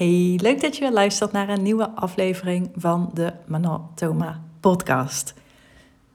[0.00, 5.34] Hey, leuk dat je weer luistert naar een nieuwe aflevering van de Manatoma podcast.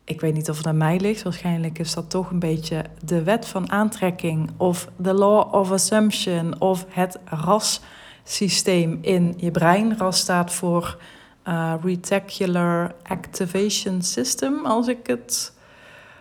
[0.04, 3.24] Ik weet niet of het aan mij ligt, waarschijnlijk is dat toch een beetje de
[3.24, 9.97] wet van aantrekking of de law of assumption of het RAS-systeem in je brein.
[9.97, 11.02] RAS staat voor
[11.47, 15.54] uh, Reticular Activation System, als ik het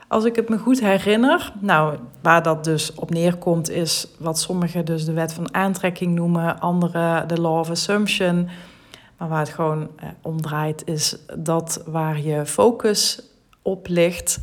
[0.09, 4.85] als ik het me goed herinner, nou, waar dat dus op neerkomt, is wat sommigen
[4.85, 8.49] dus de wet van aantrekking noemen, anderen de law of assumption.
[9.17, 13.23] Maar waar het gewoon eh, om draait, is dat waar je focus
[13.63, 14.41] op ligt,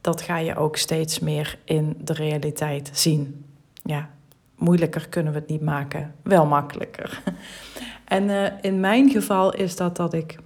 [0.00, 3.44] dat ga je ook steeds meer in de realiteit zien.
[3.82, 4.10] Ja,
[4.56, 7.22] moeilijker kunnen we het niet maken, wel makkelijker.
[8.10, 10.38] En uh, in mijn geval is dat dat ik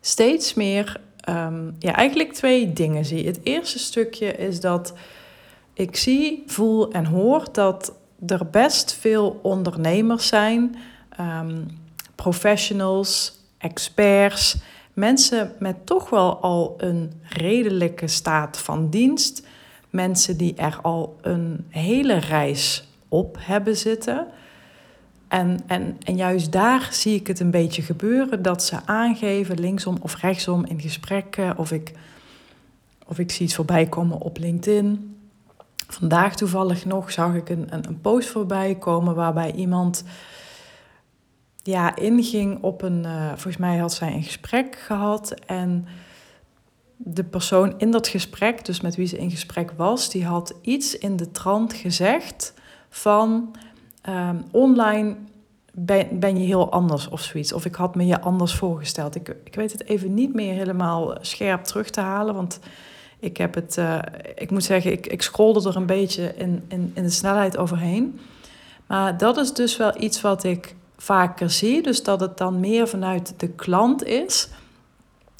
[0.00, 3.26] steeds meer um, ja, eigenlijk twee dingen zie.
[3.26, 4.92] Het eerste stukje is dat
[5.72, 7.94] ik zie, voel en hoor dat
[8.26, 10.76] er best veel ondernemers zijn,
[11.20, 11.66] um,
[12.14, 14.56] professionals, experts,
[14.92, 19.46] mensen met toch wel al een redelijke staat van dienst,
[19.90, 24.26] mensen die er al een hele reis op hebben zitten.
[25.30, 29.96] En, en, en juist daar zie ik het een beetje gebeuren, dat ze aangeven, linksom
[30.00, 31.92] of rechtsom in gesprekken, of ik,
[33.06, 35.16] of ik zie iets voorbij komen op LinkedIn.
[35.86, 40.04] Vandaag toevallig nog zag ik een, een, een post voorbij komen waarbij iemand
[41.62, 45.86] ja, inging op een, uh, volgens mij had zij een gesprek gehad en
[46.96, 50.98] de persoon in dat gesprek, dus met wie ze in gesprek was, die had iets
[50.98, 52.54] in de trant gezegd
[52.88, 53.54] van
[54.08, 55.16] um, online
[55.72, 57.52] ben, ben je heel anders of zoiets.
[57.52, 59.14] Of ik had me je anders voorgesteld.
[59.14, 62.34] Ik, ik weet het even niet meer helemaal scherp terug te halen.
[62.34, 62.60] Want
[63.18, 63.98] ik heb het, uh,
[64.34, 68.20] ik moet zeggen, ik, ik scrolde er een beetje in, in, in de snelheid overheen.
[68.86, 71.82] Maar dat is dus wel iets wat ik vaker zie.
[71.82, 74.48] Dus dat het dan meer vanuit de klant is.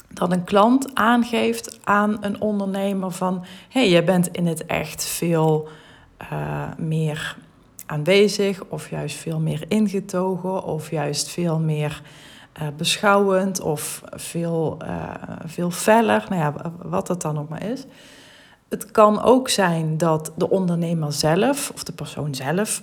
[0.09, 3.45] Dat een klant aangeeft aan een ondernemer van...
[3.69, 5.69] hé, hey, jij bent in het echt veel
[6.33, 7.37] uh, meer
[7.91, 12.03] aanwezig of juist veel meer ingetogen of juist veel meer
[12.61, 15.13] uh, beschouwend of veel, uh,
[15.45, 17.85] veel feller, nou ja, wat het dan ook maar is.
[18.69, 22.83] Het kan ook zijn dat de ondernemer zelf of de persoon zelf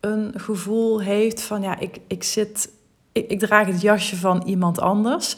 [0.00, 2.70] een gevoel heeft van ja, ik, ik zit,
[3.12, 5.36] ik, ik draag het jasje van iemand anders.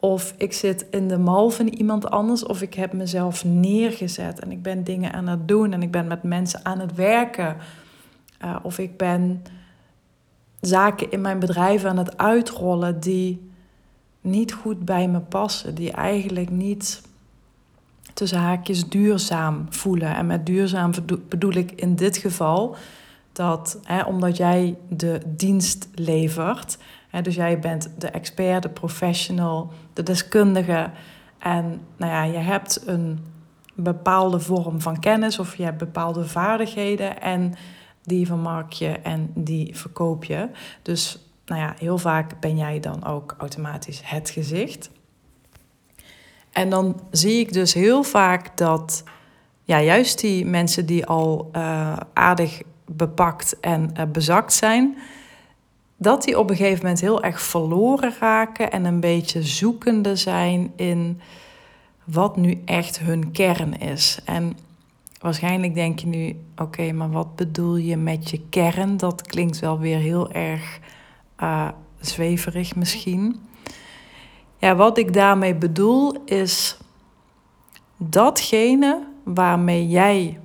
[0.00, 2.44] Of ik zit in de mal van iemand anders.
[2.44, 6.06] Of ik heb mezelf neergezet en ik ben dingen aan het doen en ik ben
[6.06, 7.56] met mensen aan het werken
[8.44, 9.42] uh, of ik ben
[10.60, 13.50] zaken in mijn bedrijf aan het uitrollen die
[14.20, 17.02] niet goed bij me passen, die eigenlijk niet
[18.14, 20.16] tussen haakjes duurzaam voelen.
[20.16, 20.90] En met duurzaam
[21.28, 22.76] bedoel ik in dit geval
[23.32, 26.78] dat hè, omdat jij de dienst levert,
[27.08, 30.90] hè, dus jij bent de expert, de professional, de deskundige
[31.38, 33.18] en nou ja, je hebt een
[33.74, 37.54] bepaalde vorm van kennis of je hebt bepaalde vaardigheden en
[38.08, 40.48] die vermarkt je en die verkoop je.
[40.82, 44.90] Dus nou ja, heel vaak ben jij dan ook automatisch het gezicht.
[46.52, 49.04] En dan zie ik dus heel vaak dat
[49.62, 54.96] ja, juist die mensen die al uh, aardig bepakt en uh, bezakt zijn,
[55.96, 60.72] dat die op een gegeven moment heel erg verloren raken en een beetje zoekende zijn
[60.76, 61.20] in
[62.04, 64.18] wat nu echt hun kern is.
[64.24, 64.56] En
[65.18, 68.96] Waarschijnlijk denk je nu, oké, maar wat bedoel je met je kern?
[68.96, 70.78] Dat klinkt wel weer heel erg
[71.42, 71.68] uh,
[72.00, 73.40] zweverig misschien.
[74.58, 76.78] Ja, wat ik daarmee bedoel is
[77.96, 80.40] datgene waarmee jij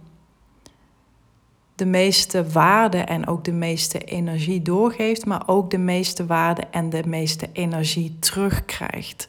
[1.76, 6.90] de meeste waarde en ook de meeste energie doorgeeft, maar ook de meeste waarde en
[6.90, 9.28] de meeste energie terugkrijgt.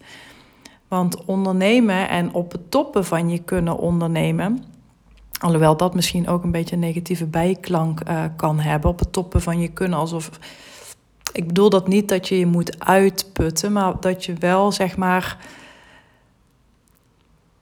[0.88, 4.73] Want ondernemen en op het toppen van je kunnen ondernemen
[5.44, 8.90] Alhoewel dat misschien ook een beetje een negatieve bijklank uh, kan hebben.
[8.90, 9.98] Op het toppen van je kunnen.
[9.98, 10.30] Alsof.
[11.32, 15.38] Ik bedoel dat niet dat je je moet uitputten, maar dat je wel zeg maar.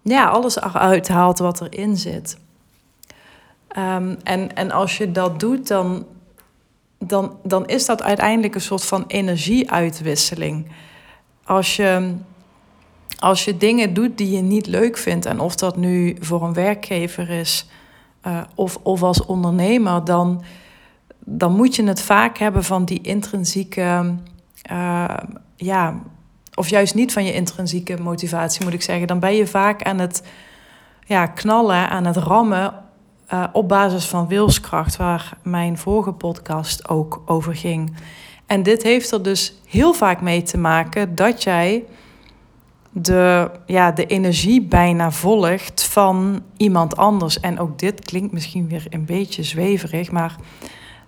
[0.03, 2.39] Ja, alles eruit haalt wat erin zit.
[3.79, 6.07] Um, en, en als je dat doet, dan,
[6.99, 10.71] dan, dan is dat uiteindelijk een soort van energieuitwisseling.
[11.45, 12.15] Als je
[13.23, 16.53] als je dingen doet die je niet leuk vindt, en of dat nu voor een
[16.53, 17.67] werkgever is
[18.27, 20.43] uh, of, of als ondernemer, dan,
[21.19, 24.15] dan moet je het vaak hebben van die intrinsieke,
[24.71, 25.17] uh,
[25.57, 26.01] ja,
[26.55, 29.07] of juist niet van je intrinsieke motivatie, moet ik zeggen.
[29.07, 30.23] Dan ben je vaak aan het
[31.07, 32.75] ja, knallen, aan het rammen
[33.33, 37.97] uh, op basis van wilskracht, waar mijn vorige podcast ook over ging.
[38.47, 41.85] En dit heeft er dus heel vaak mee te maken dat jij
[42.93, 47.41] de, ja, de energie bijna volgt van iemand anders.
[47.41, 50.37] En ook dit klinkt misschien weer een beetje zweverig, maar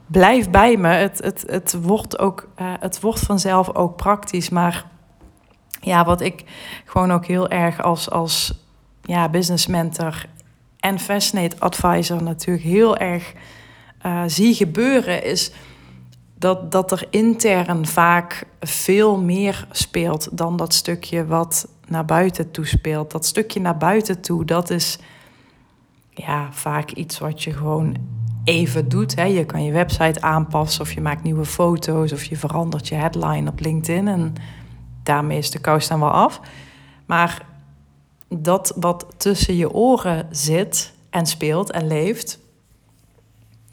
[0.06, 0.88] blijf bij me.
[0.88, 4.48] Het, het, het, wordt, ook, uh, het wordt vanzelf ook praktisch.
[4.48, 4.84] Maar
[5.80, 6.44] ja, wat ik
[6.84, 8.64] gewoon ook heel erg als, als
[9.02, 10.24] ja, business mentor
[10.80, 13.32] en Fascinate advisor natuurlijk heel erg
[14.06, 15.52] uh, zie gebeuren, is
[16.38, 22.66] dat, dat er intern vaak veel meer speelt dan dat stukje wat naar buiten toe
[22.66, 23.10] speelt.
[23.10, 24.98] Dat stukje naar buiten toe, dat is
[26.10, 27.96] ja, vaak iets wat je gewoon
[28.44, 29.14] even doet.
[29.14, 29.24] Hè.
[29.24, 33.50] Je kan je website aanpassen of je maakt nieuwe foto's of je verandert je headline
[33.50, 34.34] op LinkedIn en
[35.02, 36.40] daarmee is de kous dan wel af.
[37.06, 37.46] Maar
[38.28, 42.38] dat wat tussen je oren zit en speelt en leeft,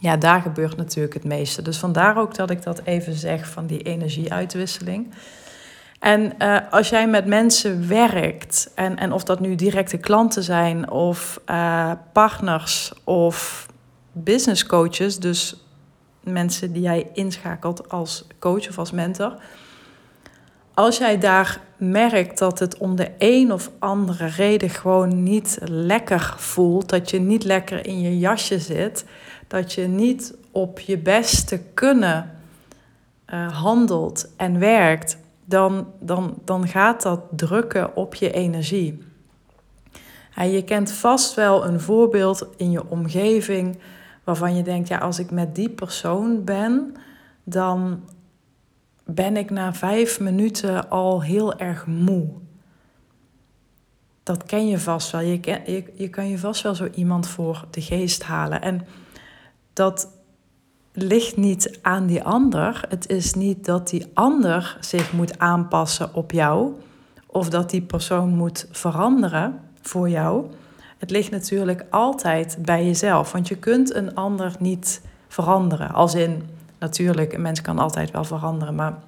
[0.02, 1.62] ja, daar gebeurt natuurlijk het meeste.
[1.62, 5.14] Dus vandaar ook dat ik dat even zeg van die energieuitwisseling.
[6.00, 10.92] En uh, als jij met mensen werkt, en, en of dat nu directe klanten zijn,
[10.92, 13.66] of uh, partners, of
[14.12, 15.66] business coaches, dus
[16.24, 19.36] mensen die jij inschakelt als coach of als mentor.
[20.74, 26.34] Als jij daar merkt dat het om de een of andere reden gewoon niet lekker
[26.38, 29.06] voelt, dat je niet lekker in je jasje zit,
[29.52, 32.32] dat je niet op je beste kunnen
[33.34, 39.04] uh, handelt en werkt, dan, dan, dan gaat dat drukken op je energie.
[40.36, 43.80] En je kent vast wel een voorbeeld in je omgeving
[44.24, 46.96] waarvan je denkt, ja, als ik met die persoon ben,
[47.44, 48.04] dan
[49.04, 52.28] ben ik na vijf minuten al heel erg moe.
[54.24, 55.22] Dat ken je vast wel.
[55.22, 58.62] Je, je, je kan je vast wel zo iemand voor de geest halen.
[58.62, 58.88] En
[59.74, 60.08] dat
[60.94, 62.86] ligt niet aan die ander.
[62.90, 66.74] Het is niet dat die ander zich moet aanpassen op jou
[67.26, 70.46] of dat die persoon moet veranderen voor jou.
[70.98, 75.92] Het ligt natuurlijk altijd bij jezelf, want je kunt een ander niet veranderen.
[75.92, 79.00] Als in, natuurlijk, een mens kan altijd wel veranderen, maar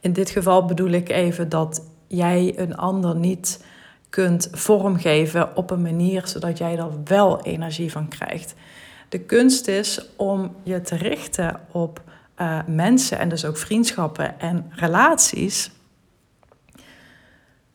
[0.00, 3.64] in dit geval bedoel ik even dat jij een ander niet
[4.10, 8.54] kunt vormgeven op een manier zodat jij er wel energie van krijgt.
[9.08, 12.02] De kunst is om je te richten op
[12.40, 15.70] uh, mensen en dus ook vriendschappen en relaties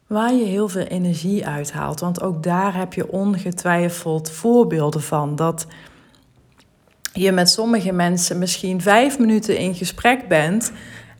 [0.07, 1.99] waar je heel veel energie uithaalt.
[1.99, 5.35] Want ook daar heb je ongetwijfeld voorbeelden van.
[5.35, 5.67] Dat
[7.13, 10.71] je met sommige mensen misschien vijf minuten in gesprek bent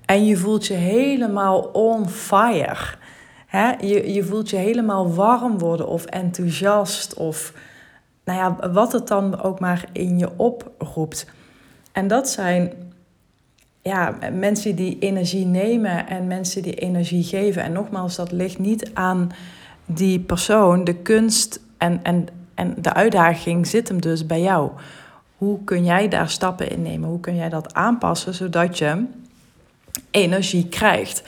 [0.06, 3.00] en je voelt je helemaal on fire.
[3.80, 7.54] Je, je voelt je helemaal warm worden of enthousiast of
[8.26, 11.26] nou ja, wat het dan ook maar in je oproept.
[11.92, 12.74] En dat zijn
[13.82, 17.64] ja, mensen die energie nemen en mensen die energie geven.
[17.64, 19.32] En nogmaals, dat ligt niet aan
[19.86, 20.84] die persoon.
[20.84, 24.72] De kunst en, en, en de uitdaging zit hem dus bij jou.
[25.38, 27.10] Hoe kun jij daar stappen in nemen?
[27.10, 29.06] Hoe kun jij dat aanpassen zodat je
[30.12, 31.24] energie krijgt?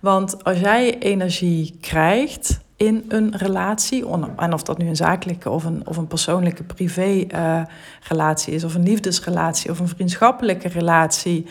[0.00, 4.06] Want als jij energie krijgt, in een relatie.
[4.36, 8.82] En of dat nu een zakelijke of een, of een persoonlijke privé-relatie is, of een
[8.82, 11.46] liefdesrelatie of een vriendschappelijke relatie.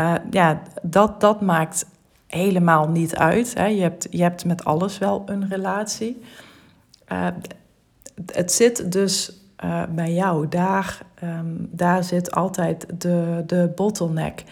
[0.00, 1.86] Uh, ja, dat, dat maakt
[2.26, 3.54] helemaal niet uit.
[3.54, 3.66] Hè.
[3.66, 6.22] Je, hebt, je hebt met alles wel een relatie.
[7.12, 7.26] Uh,
[8.32, 9.32] het zit dus
[9.94, 10.48] bij jou.
[10.48, 14.44] Daar, um, daar zit altijd de, de bottleneck.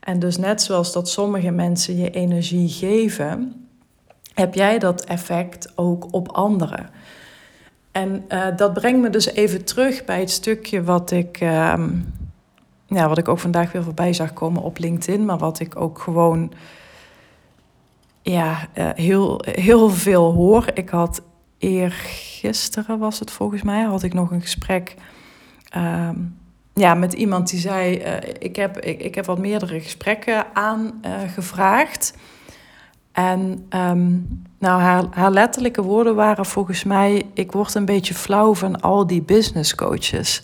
[0.00, 3.68] En dus net zoals dat sommige mensen je energie geven,
[4.40, 6.90] heb jij dat effect ook op anderen.
[7.92, 11.74] En uh, dat brengt me dus even terug bij het stukje wat ik, uh,
[12.86, 15.98] ja, wat ik ook vandaag weer voorbij zag komen op LinkedIn, maar wat ik ook
[15.98, 16.52] gewoon
[18.22, 20.64] ja, uh, heel, heel veel hoor.
[20.74, 21.22] Ik had
[21.58, 24.94] eergisteren was het volgens mij, had ik nog een gesprek
[25.68, 26.16] ehm,
[26.74, 32.14] ja, met iemand die zei, eh, ik, heb, ik, ik heb wat meerdere gesprekken aangevraagd.
[33.20, 38.54] En um, nou, haar, haar letterlijke woorden waren volgens mij: ik word een beetje flauw
[38.54, 40.42] van al die business coaches.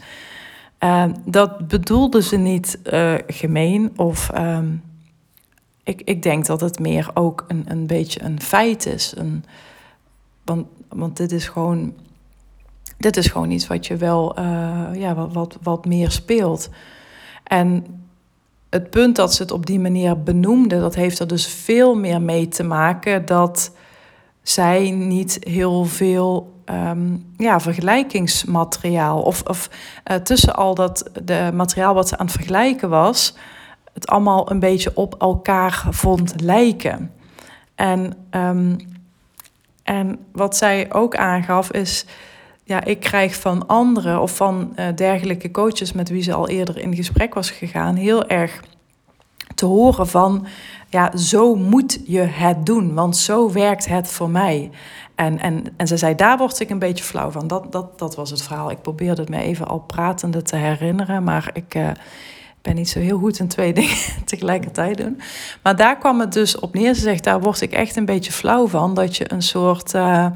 [1.25, 4.31] Dat bedoelde ze niet uh, gemeen of.
[4.35, 4.83] Um,
[5.83, 9.15] ik, ik denk dat het meer ook een, een beetje een feit is.
[9.17, 9.45] Een,
[10.45, 11.95] want, want dit is gewoon.
[12.99, 16.69] Dit is gewoon iets wat je wel uh, ja, wat, wat, wat meer speelt.
[17.45, 17.87] En
[18.71, 22.23] het punt dat ze het op die manier benoemde, dat heeft er dus veel meer
[22.23, 23.73] mee te maken dat
[24.43, 29.71] zij niet heel veel um, ja, vergelijkingsmateriaal of, of
[30.11, 33.37] uh, tussen al dat de materiaal wat ze aan het vergelijken was,
[33.93, 37.13] het allemaal een beetje op elkaar vond lijken.
[37.75, 38.79] En, ehm,
[39.83, 42.07] en wat zij ook aangaf is,
[42.67, 46.79] ja, ik krijg van anderen of van uh, dergelijke coaches met wie ze al eerder
[46.79, 48.63] in gesprek was gegaan, heel erg
[49.55, 50.47] te horen van,
[50.89, 54.71] ja, zo moet je het doen, want zo werkt het voor mij.
[55.15, 57.47] En, en, en ze zei, daar word ik een beetje flauw van.
[57.47, 58.71] Dat, dat, dat was het verhaal.
[58.71, 61.89] Ik probeerde het me even al pratende te herinneren, maar ik uh,
[62.63, 65.21] ben niet zo heel goed in twee dingen tegelijkertijd doen.
[65.63, 66.95] Maar daar kwam het dus op neer.
[66.95, 69.95] Ze zegt, daar word ik echt een beetje flauw van, dat je een soort...
[69.95, 70.27] Uh,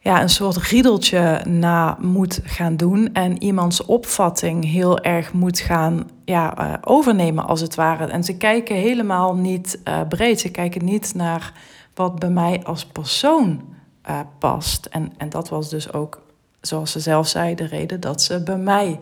[0.00, 6.10] ja, een soort riedeltje na moet gaan doen en iemands opvatting heel erg moet gaan
[6.24, 8.06] ja, uh, overnemen als het ware.
[8.06, 10.40] En ze kijken helemaal niet uh, breed.
[10.40, 11.52] Ze kijken niet naar
[11.94, 13.62] wat bij mij als persoon
[14.10, 14.86] uh, past.
[14.86, 16.22] En, en dat was dus ook,
[16.60, 19.00] zoals ze zelf zei, de reden dat ze bij mij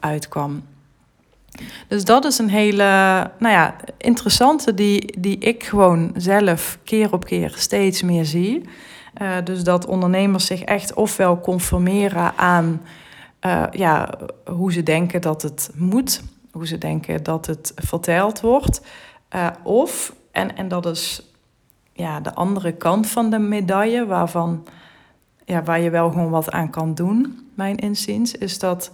[0.00, 0.62] uitkwam.
[1.88, 2.84] Dus dat is een hele
[3.38, 8.64] nou ja, interessante die, die ik gewoon zelf keer op keer steeds meer zie.
[9.22, 12.80] Uh, dus dat ondernemers zich echt ofwel conformeren aan
[13.46, 14.08] uh, ja,
[14.44, 18.80] hoe ze denken dat het moet, hoe ze denken dat het verteld wordt.
[19.34, 21.22] Uh, of, en, en dat is
[21.92, 24.66] ja, de andere kant van de medaille, waarvan,
[25.44, 28.90] ja, waar je wel gewoon wat aan kan doen, mijn inziens, is dat.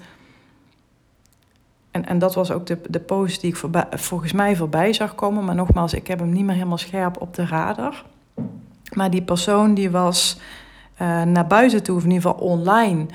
[1.90, 3.56] En, en dat was ook de, de post die ik
[3.90, 5.44] volgens mij voorbij zag komen.
[5.44, 8.04] Maar nogmaals, ik heb hem niet meer helemaal scherp op de radar.
[8.92, 10.38] Maar die persoon die was
[11.02, 13.06] uh, naar buiten toe, of in ieder geval online,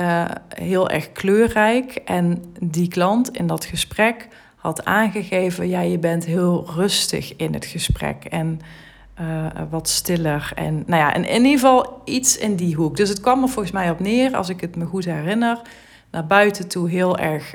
[0.00, 1.94] uh, heel erg kleurrijk.
[1.94, 7.64] En die klant in dat gesprek had aangegeven: ja, je bent heel rustig in het
[7.64, 8.24] gesprek.
[8.24, 8.60] En
[9.20, 10.52] uh, wat stiller.
[10.54, 12.96] En nou ja, en in ieder geval iets in die hoek.
[12.96, 15.60] Dus het kwam er volgens mij op neer, als ik het me goed herinner.
[16.10, 17.54] Naar buiten toe heel erg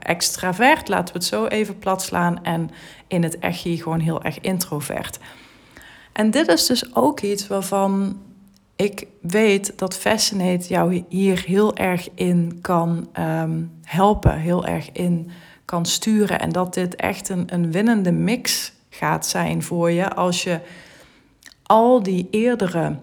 [0.00, 2.44] extravert, laten we het zo even plat slaan.
[2.44, 2.70] En
[3.06, 5.18] in het echtje gewoon heel erg introvert.
[6.18, 8.20] En dit is dus ook iets waarvan
[8.76, 15.30] ik weet dat Fascinate jou hier heel erg in kan um, helpen, heel erg in
[15.64, 16.40] kan sturen.
[16.40, 20.60] En dat dit echt een, een winnende mix gaat zijn voor je als je
[21.62, 22.96] al die eerdere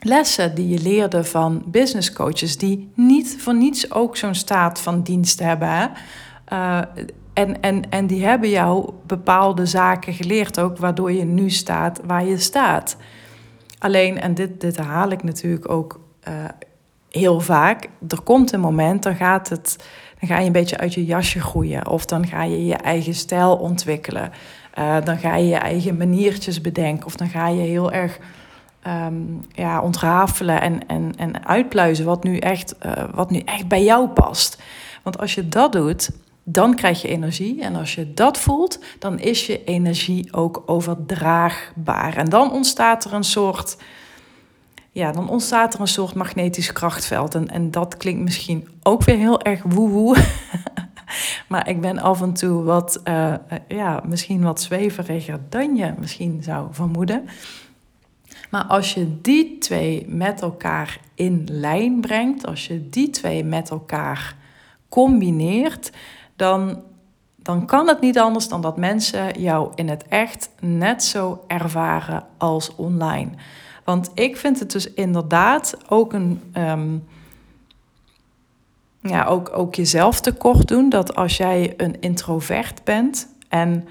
[0.00, 5.02] lessen die je leerde van business coaches, die niet voor niets ook zo'n staat van
[5.02, 5.90] dienst hebben.
[6.52, 6.80] Uh,
[7.32, 12.24] en, en, en die hebben jou bepaalde zaken geleerd ook, waardoor je nu staat waar
[12.24, 12.96] je staat.
[13.78, 16.34] Alleen, en dit, dit haal ik natuurlijk ook uh,
[17.10, 19.76] heel vaak, er komt een moment, dan gaat het,
[20.18, 21.88] dan ga je een beetje uit je jasje groeien.
[21.88, 24.30] Of dan ga je je eigen stijl ontwikkelen.
[24.78, 27.06] Uh, dan ga je je eigen maniertjes bedenken.
[27.06, 28.18] Of dan ga je heel erg
[28.86, 33.84] um, ja, ontrafelen en, en, en uitpluizen wat nu, echt, uh, wat nu echt bij
[33.84, 34.62] jou past.
[35.02, 36.10] Want als je dat doet,
[36.44, 37.62] dan krijg je energie.
[37.62, 42.16] En als je dat voelt, dan is je energie ook overdraagbaar.
[42.16, 43.76] En dan ontstaat er een soort,
[44.90, 47.34] ja, dan ontstaat er een soort magnetisch krachtveld.
[47.34, 50.16] En, en dat klinkt misschien ook weer heel erg woehoe.
[51.48, 53.34] maar ik ben af en toe wat, uh,
[53.68, 57.28] ja, misschien wat zweveriger dan je misschien zou vermoeden.
[58.50, 63.70] Maar als je die twee met elkaar in lijn brengt, als je die twee met
[63.70, 64.36] elkaar
[64.88, 65.90] combineert,
[66.42, 66.82] dan,
[67.36, 72.24] dan kan het niet anders dan dat mensen jou in het echt net zo ervaren
[72.38, 73.30] als online.
[73.84, 76.52] Want ik vind het dus inderdaad ook een.
[76.56, 77.04] Um,
[79.00, 80.88] ja, ook, ook jezelf tekort doen.
[80.88, 83.88] Dat als jij een introvert bent en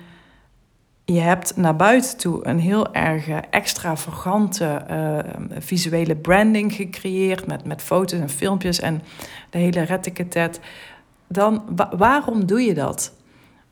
[1.06, 5.20] je hebt naar buiten toe een heel erg extravagante uh,
[5.60, 9.02] visuele branding gecreëerd met, met foto's en filmpjes en
[9.50, 10.60] de hele retiketet
[11.32, 11.64] dan
[11.98, 13.14] waarom doe je dat?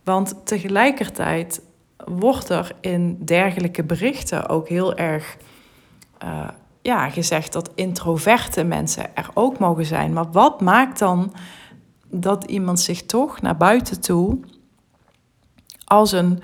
[0.03, 1.61] Want tegelijkertijd
[2.05, 5.37] wordt er in dergelijke berichten ook heel erg
[6.23, 6.47] uh,
[6.81, 10.13] ja, gezegd dat introverte mensen er ook mogen zijn.
[10.13, 11.33] Maar wat maakt dan
[12.07, 14.39] dat iemand zich toch naar buiten toe
[15.85, 16.41] als een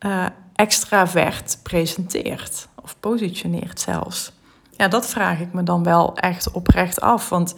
[0.00, 4.32] uh, extravert presenteert of positioneert zelfs?
[4.76, 7.28] Ja, dat vraag ik me dan wel echt oprecht af.
[7.28, 7.54] Want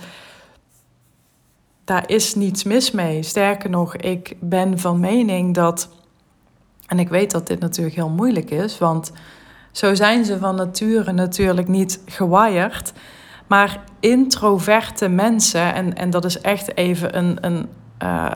[1.93, 3.23] daar is niets mis mee.
[3.23, 5.89] Sterker nog, ik ben van mening dat,
[6.87, 9.13] en ik weet dat dit natuurlijk heel moeilijk is, want
[9.73, 12.93] zo zijn ze van nature natuurlijk niet gewired.
[13.47, 17.39] Maar introverte mensen, en, en dat is echt even een.
[17.41, 17.69] een
[18.03, 18.31] uh,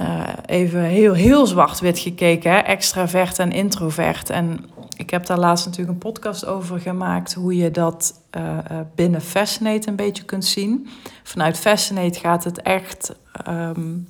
[0.00, 2.58] uh, even heel, heel zwart-wit gekeken, hè?
[2.58, 4.30] extravert en introvert.
[4.30, 4.64] En
[4.96, 8.58] ik heb daar laatst natuurlijk een podcast over gemaakt, hoe je dat uh,
[8.94, 10.88] binnen Fascinate een beetje kunt zien.
[11.22, 13.14] Vanuit Fascinate gaat het echt
[13.48, 14.08] um,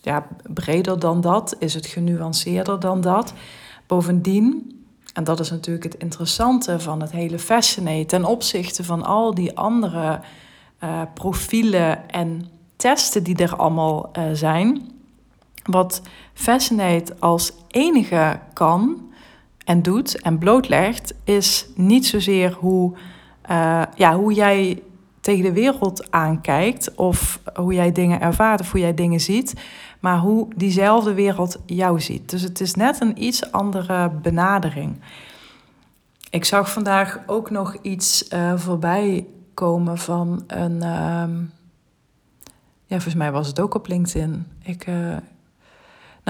[0.00, 1.56] ja, breder dan dat?
[1.58, 3.32] Is het genuanceerder dan dat?
[3.86, 4.78] Bovendien,
[5.14, 9.56] en dat is natuurlijk het interessante van het hele Fascinate ten opzichte van al die
[9.56, 10.20] andere
[10.84, 14.90] uh, profielen en testen die er allemaal zijn.
[15.64, 16.02] Wat
[16.34, 19.09] Fascinate als enige kan
[19.70, 22.96] en doet en blootlegt, is niet zozeer hoe,
[23.50, 24.82] uh, ja, hoe jij
[25.20, 29.54] tegen de wereld aankijkt of hoe jij dingen ervaart of hoe jij dingen ziet,
[30.00, 32.30] maar hoe diezelfde wereld jou ziet.
[32.30, 35.00] Dus het is net een iets andere benadering.
[36.30, 40.74] Ik zag vandaag ook nog iets uh, voorbij komen van een.
[40.74, 41.24] Uh,
[42.86, 44.46] ja, volgens mij was het ook op LinkedIn.
[44.62, 45.16] Ik, uh,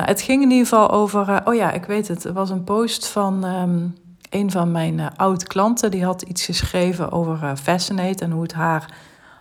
[0.01, 1.29] nou, het ging in ieder geval over.
[1.29, 2.25] Uh, oh ja, ik weet het.
[2.25, 3.97] Er was een post van um,
[4.31, 5.91] een van mijn uh, oud-klanten.
[5.91, 8.95] Die had iets geschreven over Fascinate en hoe het haar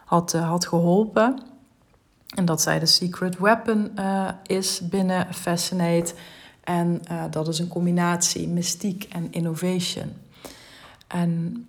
[0.06, 1.42] had, had geholpen.
[2.36, 3.92] En dat zij de secret weapon
[4.44, 6.14] is binnen Fascinate.
[6.64, 10.14] En dat is een combinatie mystiek en innovation.
[11.08, 11.66] En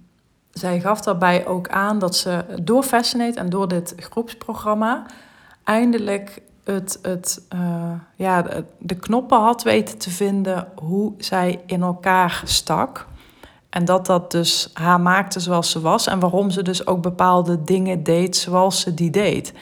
[0.53, 5.07] zij gaf daarbij ook aan dat ze door Fascinate en door dit groepsprogramma
[5.65, 11.83] eindelijk het, het, uh, ja, de, de, knoppen had weten te vinden hoe zij in
[11.83, 13.07] elkaar stak.
[13.71, 17.65] En dat dat dus haar maakte zoals ze was en waarom ze dus ook bepaalde
[17.65, 19.53] dingen deed zoals ze die deed.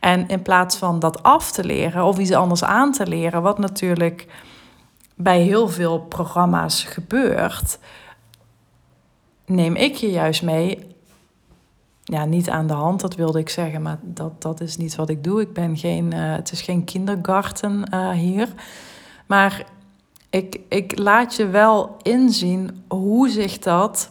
[0.00, 3.58] En in plaats van dat af te leren of iets anders aan te leren, wat
[3.58, 4.26] natuurlijk
[5.14, 7.78] bij heel veel programma's gebeurt,
[9.46, 10.95] neem ik je juist mee.
[12.08, 15.08] Ja, niet aan de hand, dat wilde ik zeggen, maar dat, dat is niet wat
[15.08, 15.40] ik doe.
[15.40, 18.48] Ik ben geen, uh, het is geen kindergarten uh, hier.
[19.26, 19.64] Maar
[20.30, 24.10] ik, ik laat je wel inzien hoe zich dat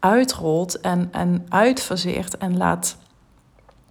[0.00, 2.96] uitrolt en, en uitfaseert en laat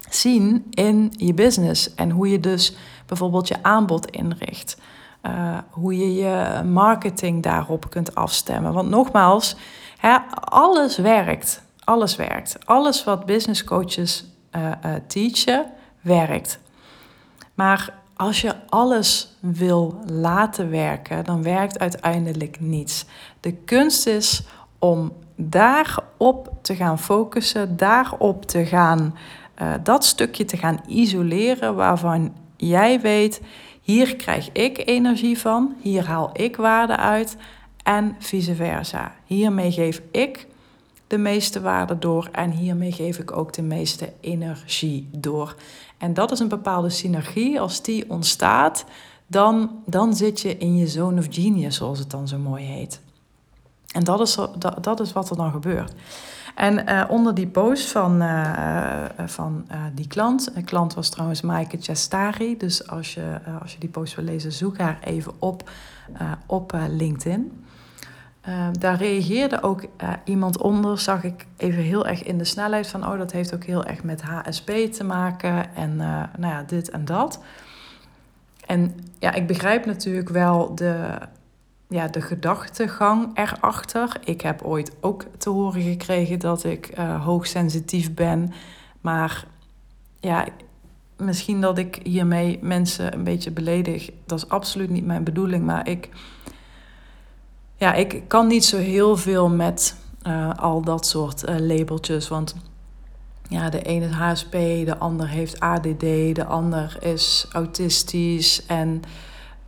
[0.09, 1.95] zien in je business.
[1.95, 4.77] En hoe je dus bijvoorbeeld je aanbod inricht.
[5.23, 8.73] Uh, hoe je je marketing daarop kunt afstemmen.
[8.73, 9.55] Want nogmaals,
[10.33, 11.63] alles werkt.
[11.85, 12.57] Alles werkt.
[12.65, 15.65] Alles wat business coaches uh, uh, teachen,
[16.01, 16.59] werkt.
[17.53, 23.05] Maar als je alles wil laten werken, dan werkt uiteindelijk niets.
[23.39, 24.43] De kunst is
[24.79, 29.17] om daarop te gaan focussen, daarop te gaan,
[29.61, 33.41] uh, dat stukje te gaan isoleren waarvan jij weet,
[33.81, 37.37] hier krijg ik energie van, hier haal ik waarde uit
[37.83, 39.11] en vice versa.
[39.25, 40.47] Hiermee geef ik
[41.13, 45.55] de meeste waarde door en hiermee geef ik ook de meeste energie door.
[45.97, 47.59] En dat is een bepaalde synergie.
[47.59, 48.85] Als die ontstaat,
[49.27, 53.01] dan, dan zit je in je zone of genius, zoals het dan zo mooi heet.
[53.91, 55.93] En dat is, dat, dat is wat er dan gebeurt.
[56.55, 61.41] En uh, onder die post van, uh, van uh, die klant, de klant was trouwens
[61.41, 65.69] Maaike Chestari, dus als je, als je die post wil lezen, zoek haar even op
[66.45, 67.62] op LinkedIn.
[68.47, 72.87] Uh, daar reageerde ook uh, iemand onder, zag ik even heel erg in de snelheid
[72.87, 76.63] van, oh, dat heeft ook heel erg met HSP te maken en uh, nou ja,
[76.63, 77.43] dit en dat.
[78.65, 81.17] En ja, ik begrijp natuurlijk wel de,
[81.87, 84.19] ja, de gedachtegang erachter.
[84.23, 88.53] Ik heb ooit ook te horen gekregen dat ik hoogsensitief ben,
[89.01, 89.45] maar
[90.19, 90.45] ja,
[91.17, 94.09] misschien dat ik hiermee mensen een beetje beledig.
[94.25, 96.09] Dat is absoluut niet mijn bedoeling, maar ik
[97.75, 99.95] ja, ik kan niet zo heel veel met
[100.27, 102.27] uh, al dat soort uh, labeltjes.
[102.27, 102.55] Want
[103.49, 104.51] ja, de ene is HSP,
[104.85, 105.99] de ander heeft ADD,
[106.35, 108.65] de ander is autistisch.
[108.65, 109.01] En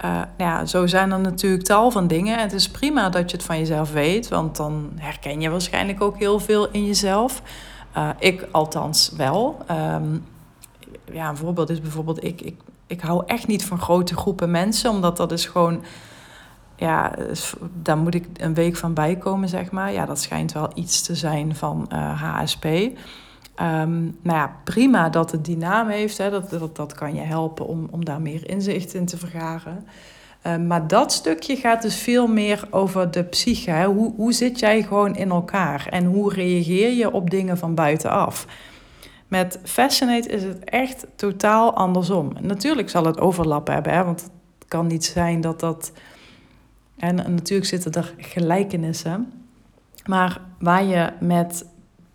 [0.05, 2.37] uh, ja, zo zijn er natuurlijk tal van dingen.
[2.37, 6.01] En het is prima dat je het van jezelf weet, want dan herken je waarschijnlijk
[6.01, 7.41] ook heel veel in jezelf.
[8.19, 9.57] ik althans wel.
[9.71, 10.23] Um,
[11.11, 12.55] ja, een voorbeeld is bijvoorbeeld, ik, ik,
[12.87, 15.83] ik hou echt niet van grote groepen mensen, omdat dat is gewoon
[16.75, 17.15] ja,
[17.81, 19.93] daar moet ik een week van bijkomen, zeg maar.
[19.93, 22.65] Ja, dat schijnt wel iets te zijn van eh, HSP.
[22.65, 22.93] Um,
[23.55, 26.17] ehm, nou ja, prima dat het die naam heeft.
[26.17, 29.87] Hè, dat, dat, dat kan je helpen om, om daar meer inzicht in te vergaren.
[30.47, 33.71] Um, maar dat stukje gaat dus veel meer over de psyche.
[33.71, 33.85] Hè.
[33.85, 35.87] Hoe, hoe zit jij gewoon in elkaar?
[35.89, 38.45] En hoe reageer je op dingen van buitenaf?
[39.27, 42.31] Met Fascinate is het echt totaal andersom.
[42.41, 44.31] Natuurlijk zal het overlap hebben, hè, want het
[44.67, 45.91] kan niet zijn dat dat
[46.97, 49.31] en natuurlijk zitten er gelijkenissen.
[50.05, 51.65] Maar waar je met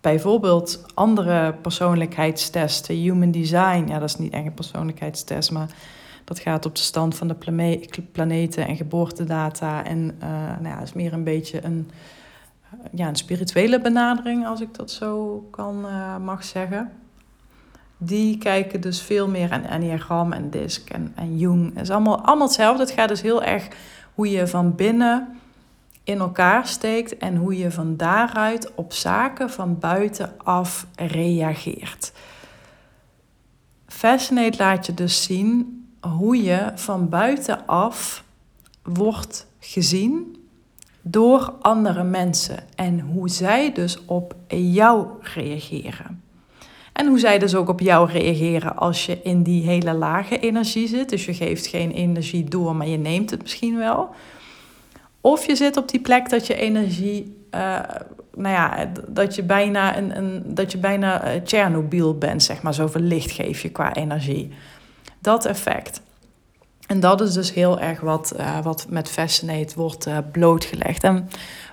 [0.01, 5.69] bijvoorbeeld andere persoonlijkheidstesten, human design, ja, dat is niet echt een persoonlijkheidstest, maar
[6.23, 7.35] dat gaat op de stand van de
[8.11, 9.85] planeten en geboortedata.
[9.85, 11.91] En uh, nou ja, is meer een beetje een,
[12.91, 16.91] ja, een spirituele benadering, als ik dat zo kan, uh, mag zeggen.
[17.97, 21.73] die kijken dus veel meer aan Enneagram en DISC en, en Jung.
[21.73, 22.83] Het is allemaal, allemaal hetzelfde.
[22.83, 23.67] Het gaat dus heel erg
[24.13, 25.39] hoe je van binnen
[26.03, 32.11] in elkaar steekt en hoe je van daaruit op zaken van buitenaf reageert.
[33.87, 38.23] Fascinate laat je dus zien hoe je van buitenaf
[38.83, 40.35] wordt gezien
[41.01, 46.23] door andere mensen en hoe zij dus op jou reageren.
[47.01, 50.87] En hoe zij dus ook op jou reageren als je in die hele lage energie
[50.87, 51.09] zit.
[51.09, 54.09] Dus je geeft geen energie door, maar je neemt het misschien wel.
[55.21, 57.79] Of je zit op die plek dat je energie, uh,
[58.35, 62.73] nou ja, dat je bijna, een, een, dat je bijna uh, Chernobyl bent, zeg maar.
[62.73, 64.51] Zoveel licht geef je qua energie.
[65.19, 66.01] Dat effect.
[66.87, 71.03] En dat is dus heel erg wat, uh, wat met Fascinate wordt blootgelegd.
[71.03, 71.29] En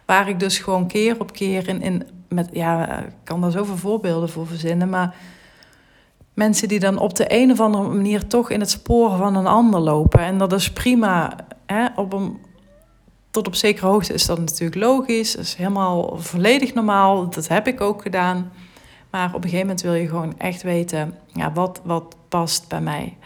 [0.06, 3.76] waar ik dus gewoon keer op keer in, in met, ja, ik kan daar zoveel
[3.76, 5.14] voorbeelden voor verzinnen, maar
[6.34, 9.46] mensen die dan op de een of andere manier toch in het spoor van een
[9.46, 10.20] ander lopen.
[10.20, 11.36] En dat is prima.
[11.66, 11.86] Hè?
[11.96, 12.38] Op een,
[13.30, 15.32] tot op zekere hoogte is dat natuurlijk logisch.
[15.32, 17.30] Dat is helemaal volledig normaal.
[17.30, 18.52] Dat heb ik ook gedaan.
[19.10, 22.80] Maar op een gegeven moment wil je gewoon echt weten, ja, wat, wat past bij
[22.80, 23.16] mij.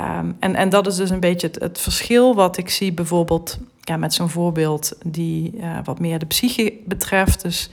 [0.00, 3.96] Um, en, en dat is dus een beetje het, verschil wat ik zie bijvoorbeeld ja,
[3.96, 7.42] met zo'n voorbeeld die uh, wat meer de psyche betreft.
[7.42, 7.70] Dus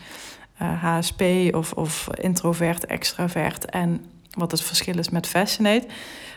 [0.66, 3.66] HSP eh, of, of introvert, extravert.
[3.66, 4.06] En
[4.38, 5.88] wat het verschil is met Fascinate.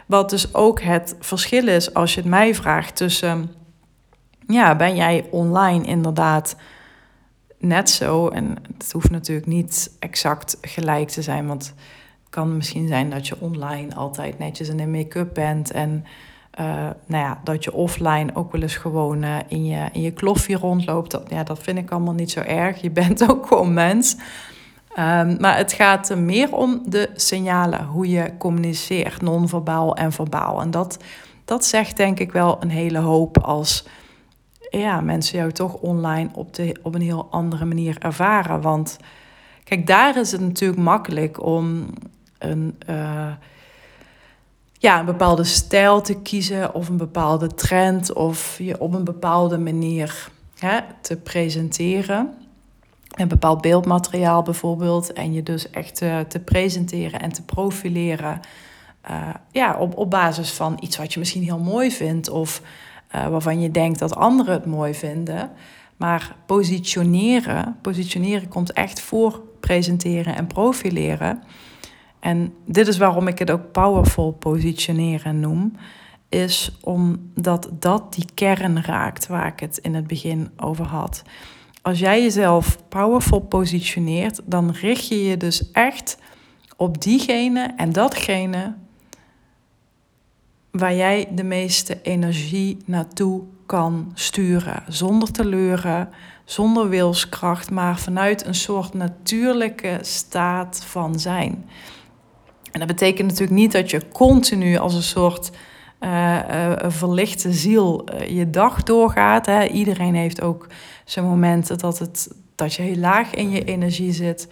[0.07, 3.55] Wat dus ook het verschil is als je het mij vraagt tussen...
[4.47, 6.57] Ja, ben jij online inderdaad
[7.59, 8.29] net zo?
[8.29, 13.27] En het hoeft natuurlijk niet exact gelijk te zijn, want het kan misschien zijn dat
[13.27, 16.05] je online altijd netjes in de make-up bent en
[16.61, 16.67] uh,
[17.07, 20.57] nou ja, dat je offline ook wel eens gewoon uh, in, je, in je kloffie
[20.57, 21.11] rondloopt.
[21.11, 22.81] Dat, ja, dat vind ik allemaal niet zo erg.
[22.81, 24.17] Je bent ook gewoon mens.
[24.99, 30.61] Um, maar het gaat meer om de signalen, hoe je communiceert, non-verbaal en verbaal.
[30.61, 30.99] En dat,
[31.45, 33.87] dat zegt denk ik wel een hele hoop als
[34.71, 38.61] ja, mensen jou toch online op, de, op een heel andere manier ervaren.
[38.61, 38.97] Want
[39.65, 41.87] kijk, daar is het natuurlijk makkelijk om
[42.39, 42.79] een...
[42.91, 43.29] Uh,
[44.79, 49.59] ja, een bepaalde stijl te kiezen of een bepaalde trend of je op een bepaalde
[49.59, 50.29] manier
[51.01, 52.35] te presenteren.
[53.11, 58.41] Een bepaald beeldmateriaal bijvoorbeeld en je dus echt te, te presenteren en te profileren.
[59.11, 62.63] Uh, ja, op, op basis van iets wat je misschien heel mooi vindt of
[63.15, 65.51] uh, waarvan je denkt dat anderen het mooi vinden.
[65.97, 71.43] Maar positioneren, positioneren komt echt voor presenteren en profileren.
[72.27, 75.77] En dit is waarom ik het ook powerful positioneren noem.
[76.29, 81.23] Is omdat dat die kern raakt waar ik het in het begin over had.
[81.83, 86.19] Als jij jezelf powerful positioneert, dan richt je je dus echt
[86.77, 88.75] op diegene en datgene
[90.71, 94.83] waar jij de meeste energie naartoe kan sturen.
[94.89, 96.09] Zonder te leuren,
[96.45, 101.65] zonder wilskracht, maar vanuit een soort natuurlijke staat van zijn.
[102.77, 105.51] En dat betekent natuurlijk niet dat je continu als een soort
[106.01, 109.47] uh, uh, verlichte ziel uh, je dag doorgaat.
[109.47, 109.67] Hè.
[109.67, 110.67] Iedereen heeft ook
[111.05, 114.49] zijn momenten dat, het, dat je heel laag in je energie zit.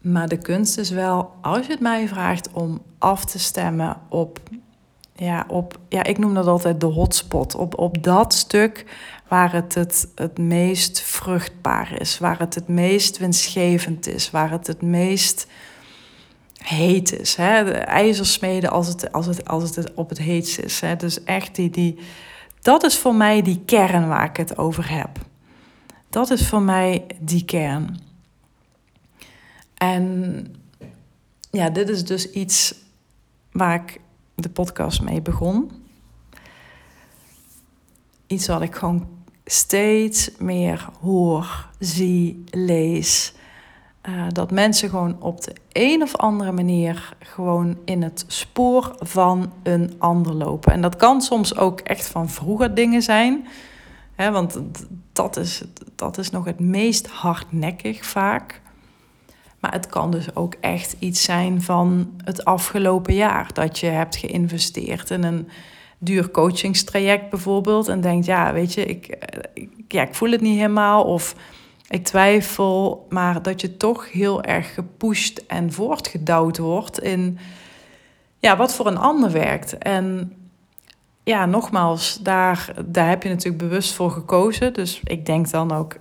[0.00, 4.40] Maar de kunst is wel, als je het mij vraagt, om af te stemmen op,
[5.14, 7.54] ja, op, ja ik noem dat altijd de hotspot.
[7.54, 8.84] Op, op dat stuk
[9.28, 14.66] waar het, het het meest vruchtbaar is, waar het het meest winstgevend is, waar het
[14.66, 15.46] het meest
[16.62, 17.34] heet is.
[17.34, 17.64] Hè?
[17.64, 20.80] De ijzersmeden als het, als, het, als het op het heetst is.
[20.80, 20.96] Hè?
[20.96, 21.98] Dus echt die, die,
[22.60, 25.10] dat is voor mij die kern waar ik het over heb.
[26.10, 28.00] Dat is voor mij die kern.
[29.74, 30.46] En
[31.50, 32.74] ja, dit is dus iets
[33.52, 34.00] waar ik
[34.34, 35.70] de podcast mee begon.
[38.26, 39.08] Iets wat ik gewoon
[39.44, 43.32] steeds meer hoor, zie, lees.
[44.08, 49.52] Uh, dat mensen gewoon op de een of andere manier gewoon in het spoor van
[49.62, 50.72] een ander lopen.
[50.72, 53.46] En dat kan soms ook echt van vroeger dingen zijn.
[54.14, 54.60] Hè, want
[55.12, 55.62] dat is,
[55.96, 58.60] dat is nog het meest hardnekkig vaak.
[59.58, 63.52] Maar het kan dus ook echt iets zijn van het afgelopen jaar.
[63.52, 65.48] Dat je hebt geïnvesteerd in een
[65.98, 67.88] duur coachingstraject bijvoorbeeld.
[67.88, 69.16] En denkt, ja, weet je, ik,
[69.54, 71.04] ik, ja, ik voel het niet helemaal.
[71.04, 71.34] Of
[71.88, 77.38] ik twijfel, maar dat je toch heel erg gepusht en voortgedouwd wordt in
[78.38, 79.78] ja, wat voor een ander werkt.
[79.78, 80.32] En
[81.24, 84.72] ja, nogmaals, daar, daar heb je natuurlijk bewust voor gekozen.
[84.72, 85.96] Dus ik denk dan ook,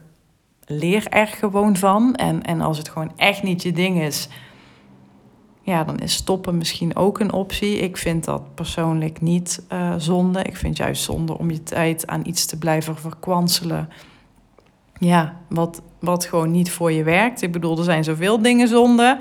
[0.65, 2.15] leer er gewoon van.
[2.15, 4.27] En, en als het gewoon echt niet je ding is,
[5.61, 7.77] ja, dan is stoppen misschien ook een optie.
[7.77, 10.43] Ik vind dat persoonlijk niet uh, zonde.
[10.43, 13.89] Ik vind juist zonde om je tijd aan iets te blijven verkwanselen.
[15.03, 17.41] Ja, wat, wat gewoon niet voor je werkt.
[17.41, 19.17] Ik bedoel, er zijn zoveel dingen zonde.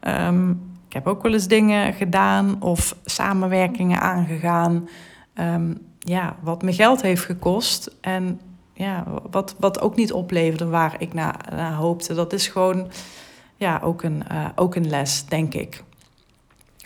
[0.00, 0.50] Um,
[0.86, 4.88] ik heb ook wel eens dingen gedaan of samenwerkingen aangegaan.
[5.34, 7.96] Um, ja, wat me geld heeft gekost.
[8.00, 8.40] En
[8.74, 12.14] ja, wat, wat ook niet opleverde waar ik naar, hoopte.
[12.14, 12.90] Dat is gewoon
[13.56, 15.82] ja, ook, een, uh, ook een les, denk ik.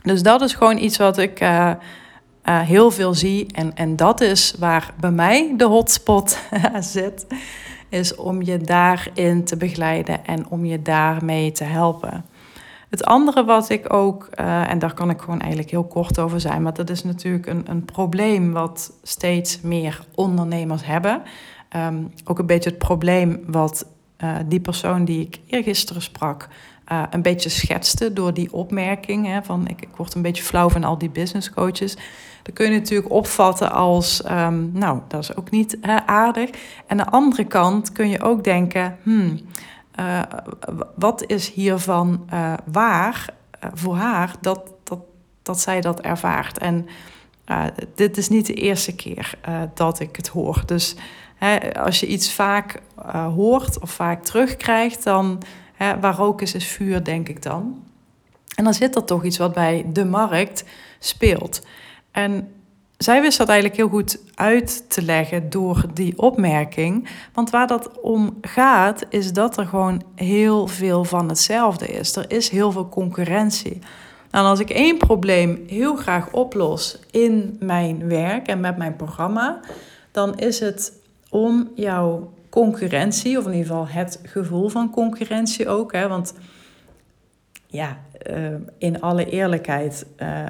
[0.02, 1.70] Dus dat is gewoon iets wat ik uh,
[2.44, 3.46] uh, heel veel zie.
[3.52, 6.38] En, en dat is waar bij mij de hotspot
[6.80, 7.26] zit.
[7.88, 12.24] Is om je daarin te begeleiden en om je daarmee te helpen.
[12.90, 16.40] Het andere wat ik ook, uh, en daar kan ik gewoon eigenlijk heel kort over
[16.40, 21.22] zijn, maar dat is natuurlijk een, een probleem wat steeds meer ondernemers hebben.
[21.76, 23.86] Um, ook een beetje het probleem wat
[24.24, 26.48] uh, die persoon die ik eergisteren sprak,
[26.92, 29.26] uh, een beetje schetste door die opmerking.
[29.26, 31.96] Hè, van ik, ik word een beetje flauw van al die business coaches.
[32.42, 36.50] Dat kun je natuurlijk opvatten als, um, nou, dat is ook niet aardig.
[36.50, 39.40] En aan de andere kant kun je ook denken, hmm,
[40.00, 40.22] uh,
[40.96, 43.26] wat is hiervan uh, waar
[43.72, 45.00] voor haar dat, dat,
[45.42, 46.58] dat zij dat ervaart?
[46.58, 46.86] En
[47.94, 49.38] dit is niet de eerste keer
[49.74, 50.62] dat ik het hoor.
[50.66, 50.96] Dus
[51.36, 52.82] hè, als je iets vaak
[53.34, 55.42] hoort of vaak terugkrijgt, dan
[55.76, 57.84] waar rook is, is vuur, denk ik dan.
[58.54, 60.64] En dan zit er toch iets wat bij de markt
[60.98, 61.62] speelt.
[62.10, 62.48] En
[62.96, 67.08] zij wist dat eigenlijk heel goed uit te leggen door die opmerking.
[67.32, 72.16] Want waar dat om gaat, is dat er gewoon heel veel van hetzelfde is.
[72.16, 73.78] Er is heel veel concurrentie.
[74.30, 79.60] En als ik één probleem heel graag oplos in mijn werk en met mijn programma,
[80.10, 80.92] dan is het
[81.30, 82.32] om jouw
[82.62, 85.92] concurrentie, of in ieder geval het gevoel van concurrentie ook.
[85.92, 86.34] Hè, want
[87.66, 87.98] ja,
[88.30, 90.06] uh, in alle eerlijkheid.
[90.18, 90.46] Uh,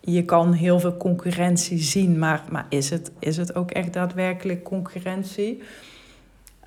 [0.00, 4.62] je kan heel veel concurrentie zien, maar, maar is, het, is het ook echt daadwerkelijk
[4.62, 5.62] concurrentie?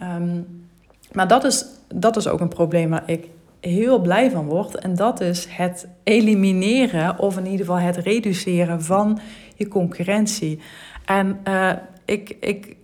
[0.01, 0.67] Um,
[1.11, 3.27] maar dat is, dat is ook een probleem waar ik
[3.59, 4.75] heel blij van word.
[4.75, 9.19] En dat is het elimineren, of in ieder geval het reduceren van
[9.55, 10.59] je concurrentie.
[11.05, 11.39] En
[12.05, 12.76] ik, ik, ik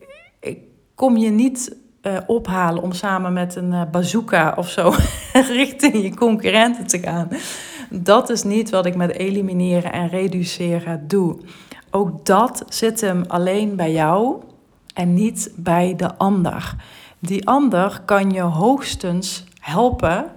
[0.95, 4.93] kom je niet uh, ophalen om samen met een uh, bazooka of zo
[5.60, 7.27] richting je concurrenten te gaan.
[7.89, 11.38] Dat is niet wat ik met elimineren en reduceren doe.
[11.91, 14.36] Ook dat zit hem alleen bij jou
[14.93, 16.75] en niet bij de ander.
[17.19, 20.32] Die ander kan je hoogstens helpen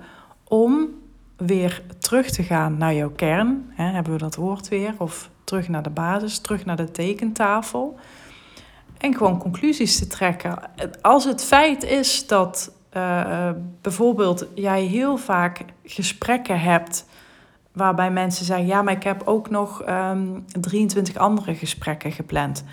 [0.49, 0.88] om
[1.37, 3.71] weer terug te gaan naar jouw kern.
[3.75, 4.95] Hebben we dat woord weer?
[4.99, 7.99] Of terug naar de basis, terug naar de tekentafel.
[8.98, 10.59] En gewoon conclusies te trekken.
[11.00, 17.06] Als het feit is dat uh, bijvoorbeeld jij heel vaak gesprekken hebt
[17.72, 22.64] waarbij mensen zeggen: Ja, maar ik heb ook nog um, ehm, 23 andere gesprekken gepland.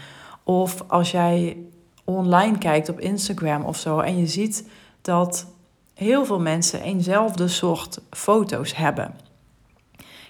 [0.43, 1.57] Of als jij
[2.03, 4.67] online kijkt op Instagram of zo en je ziet
[5.01, 5.47] dat
[5.93, 9.15] heel veel mensen eenzelfde soort foto's hebben.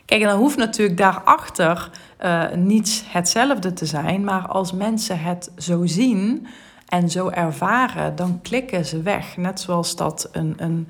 [0.06, 1.90] Kijk, en dan hoeft natuurlijk daarachter
[2.24, 6.48] uh, niets hetzelfde te zijn, maar als mensen het zo zien
[6.88, 9.38] en zo ervaren, dan klikken ze weg.
[9.38, 10.88] Net zoals dat een, een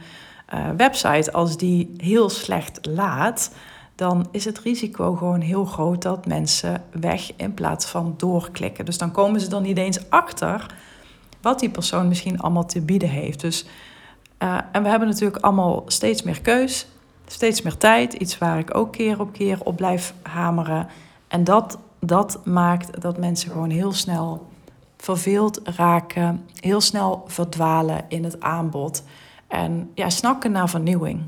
[0.54, 3.52] uh, website, als die heel slecht laat,
[3.96, 8.86] dan is het risico gewoon heel groot dat mensen weg in plaats van doorklikken.
[8.86, 10.66] Dus dan komen ze er niet eens achter
[11.42, 13.42] wat die persoon misschien allemaal te bieden heeft.
[13.42, 13.66] Dus,
[14.40, 16.88] uh, en we hebben natuurlijk allemaal steeds meer keus,
[17.28, 18.14] steeds meer tijd.
[18.14, 20.88] Iets waar ik ook keer op keer op blijf hameren.
[21.34, 24.48] En dat, dat maakt dat mensen gewoon heel snel
[24.98, 29.04] verveeld raken, heel snel verdwalen in het aanbod.
[29.48, 31.22] En ja, snakken naar vernieuwing.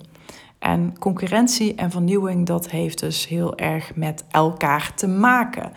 [0.59, 5.71] En concurrentie en vernieuwing, dat heeft dus heel erg met elkaar te maken.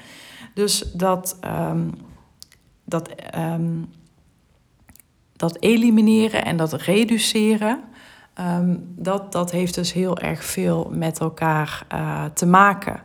[0.55, 1.91] Dus dat, um,
[2.85, 3.91] dat, um,
[5.37, 7.81] dat elimineren en dat reduceren,
[8.41, 13.01] um, dat, dat heeft dus heel erg veel met elkaar uh, te maken.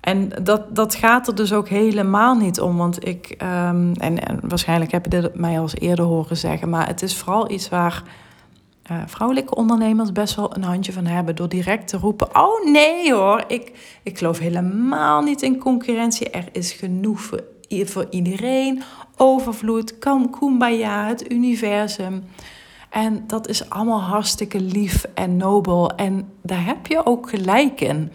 [0.00, 2.76] En dat, dat gaat er dus ook helemaal niet om.
[2.76, 6.86] Want ik, en, en waarschijnlijk heb je dit mij al eens eerder horen zeggen, maar
[6.86, 8.02] het is vooral iets waar
[8.90, 13.14] uh, vrouwelijke ondernemers best wel een handje van hebben door direct te roepen: Oh nee
[13.14, 16.30] hoor, ik, ik geloof helemaal niet in concurrentie.
[16.30, 18.82] Er is genoeg voor, voor iedereen.
[19.16, 22.24] Overvloed, kan kumbaya, het universum.
[22.90, 25.90] En dat is allemaal hartstikke lief en nobel.
[25.90, 28.12] En daar heb je ook gelijk in.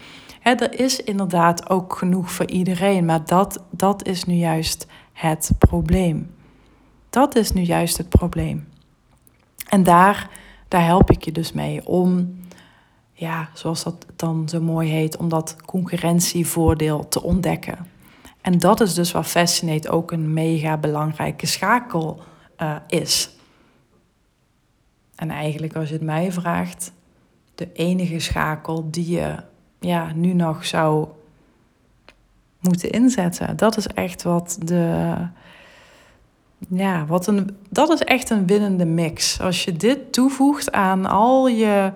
[0.53, 6.35] Er is inderdaad ook genoeg voor iedereen, maar dat, dat is nu juist het probleem.
[7.09, 8.67] Dat is nu juist het probleem.
[9.69, 10.29] En daar
[10.67, 12.35] daar help ik je dus mee om
[13.13, 17.87] ja, zoals dat dan zo mooi heet, om dat concurrentievoordeel te ontdekken.
[18.41, 22.23] En dat is dus wat Fascinate ook een mega belangrijke schakel
[22.61, 23.29] uh, is.
[25.15, 26.91] En eigenlijk, als je het mij vraagt,
[27.55, 29.35] de enige schakel die je
[29.85, 31.07] ja, nu nog zou
[32.59, 33.57] moeten inzetten.
[33.57, 35.15] Dat is echt wat de.
[36.69, 39.41] Ja, wat een, dat is echt een winnende mix.
[39.41, 41.91] Als je dit toevoegt aan al je.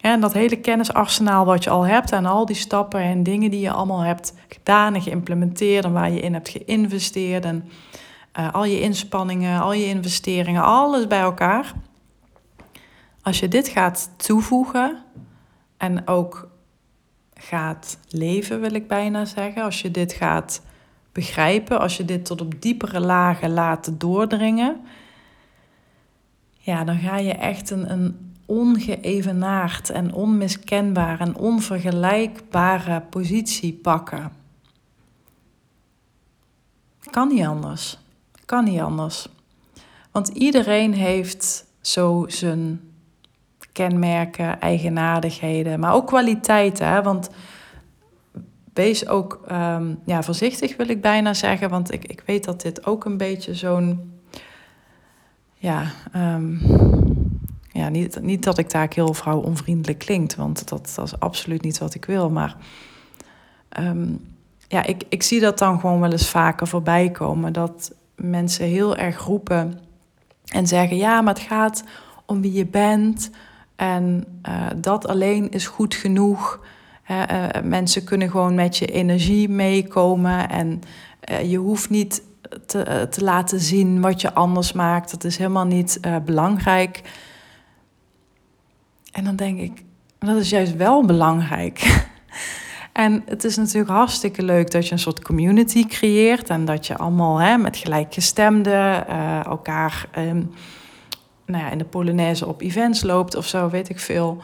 [0.00, 3.60] En dat hele kennisarsenaal wat je al hebt en al die stappen en dingen die
[3.60, 7.68] je allemaal hebt gedaan en geïmplementeerd en waar je in hebt geïnvesteerd en
[8.38, 11.72] uh, al je inspanningen, al je investeringen, alles bij elkaar.
[13.22, 14.98] Als je dit gaat toevoegen
[15.76, 16.48] en ook
[17.34, 19.62] gaat leven, wil ik bijna zeggen.
[19.62, 20.62] Als je dit gaat
[21.12, 24.80] begrijpen, als je dit tot op diepere lagen laat doordringen,
[26.58, 34.32] ja, dan ga je echt een, een ongeëvenaard en onmiskenbaar en onvergelijkbare positie pakken.
[37.10, 37.98] Kan niet anders.
[38.44, 39.28] Kan niet anders.
[40.10, 42.80] Want iedereen heeft zo zijn
[43.74, 46.88] kenmerken, eigenaardigheden, maar ook kwaliteiten.
[46.88, 47.02] Hè?
[47.02, 47.30] Want
[48.74, 51.70] wees ook um, ja, voorzichtig, wil ik bijna zeggen.
[51.70, 54.12] Want ik, ik weet dat dit ook een beetje zo'n.
[55.54, 56.60] Ja, um,
[57.72, 61.62] ja niet, niet dat ik daar heel vrouw onvriendelijk klinkt, want dat, dat is absoluut
[61.62, 62.30] niet wat ik wil.
[62.30, 62.56] Maar
[63.78, 64.34] um,
[64.68, 67.52] ja, ik, ik zie dat dan gewoon wel eens vaker voorbij komen.
[67.52, 69.78] Dat mensen heel erg roepen
[70.44, 71.84] en zeggen: ja, maar het gaat
[72.26, 73.30] om wie je bent.
[73.76, 76.66] En uh, dat alleen is goed genoeg.
[77.10, 80.48] Uh, mensen kunnen gewoon met je energie meekomen.
[80.48, 80.80] En
[81.30, 82.22] uh, je hoeft niet
[82.66, 85.10] te, te, laten zien wat je anders maakt.
[85.10, 87.00] Dat is helemaal niet belangrijk.
[89.12, 89.84] En dan denk ik,
[90.18, 92.06] dat is juist wel belangrijk.
[92.92, 96.48] en het is natuurlijk hartstikke leuk dat je een soort community creëert.
[96.48, 99.06] En dat je allemaal hè, met gelijkgestemden
[99.44, 100.08] elkaar.
[100.18, 100.50] Um,
[101.46, 104.42] nou ja, in de Polonaise op events loopt of zo, weet ik veel.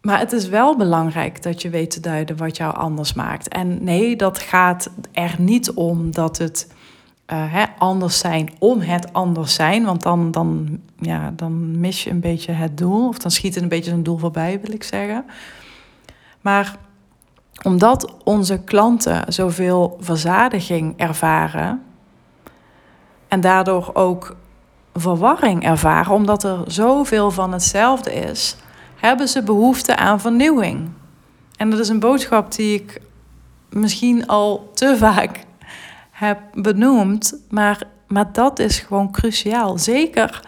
[0.00, 3.48] Maar het is wel belangrijk dat je weet te duiden wat jou anders maakt.
[3.48, 6.72] En nee, dat gaat er niet om dat het
[7.32, 9.84] uh, hè, anders zijn om het anders zijn.
[9.84, 13.08] Want dan, dan, ja, dan mis je een beetje het doel.
[13.08, 15.24] Of dan schiet het een beetje zo'n doel voorbij, wil ik zeggen.
[16.40, 16.76] Maar
[17.62, 21.82] omdat onze klanten zoveel verzadiging ervaren.
[23.28, 24.36] En daardoor ook
[24.94, 28.56] verwarring ervaren, omdat er zoveel van hetzelfde is,
[28.96, 30.90] hebben ze behoefte aan vernieuwing.
[31.56, 33.00] En dat is een boodschap die ik
[33.70, 35.44] misschien al te vaak
[36.10, 39.78] heb benoemd, maar, maar dat is gewoon cruciaal.
[39.78, 40.40] Zeker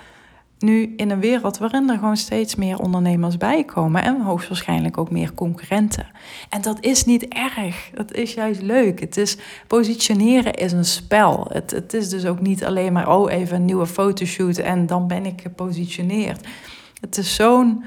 [0.59, 5.35] nu in een wereld waarin er gewoon steeds meer ondernemers bijkomen en hoogstwaarschijnlijk ook meer
[5.35, 6.07] concurrenten.
[6.49, 9.01] En dat is niet erg, dat is juist leuk.
[9.01, 11.47] Het is, positioneren is een spel.
[11.53, 15.07] Het, het is dus ook niet alleen maar, oh even een nieuwe fotoshoot en dan
[15.07, 16.47] ben ik gepositioneerd.
[17.01, 17.85] Het is zo'n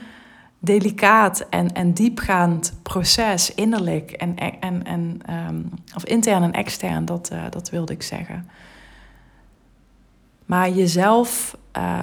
[0.60, 7.30] delicaat en, en diepgaand proces, innerlijk en, en, en um, of intern en extern, dat,
[7.34, 8.50] uh, dat wilde ik zeggen.
[10.46, 12.00] Maar jezelf uh,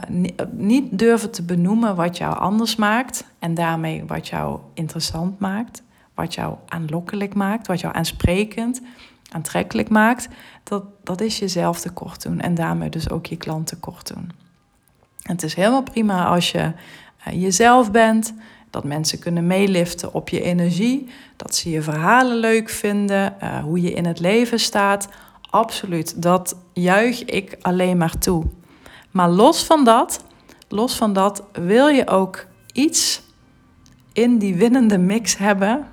[0.50, 5.82] niet durven te benoemen wat jou anders maakt en daarmee wat jou interessant maakt,
[6.14, 8.82] wat jou aanlokkelijk maakt, wat jou aansprekend,
[9.30, 10.28] aantrekkelijk maakt,
[10.64, 14.30] dat, dat is jezelf tekort doen en daarmee dus ook je klant tekort doen.
[15.22, 16.72] het is helemaal prima als je
[17.28, 18.34] uh, jezelf bent,
[18.70, 23.92] dat mensen kunnen meeliften op je energie, dat ze je verhalen leuk vinden, hoe je
[23.92, 25.08] in het leven staat.
[25.50, 28.44] Absoluut, dat juich ik alleen maar toe.
[29.16, 30.20] Maar los van dat,
[30.68, 33.22] los van dat, wil je ook iets
[34.12, 35.88] in die winnende mix hebben,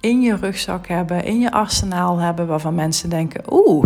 [0.00, 3.84] in je rugzak hebben, in je arsenaal hebben, waarvan mensen denken: oeh,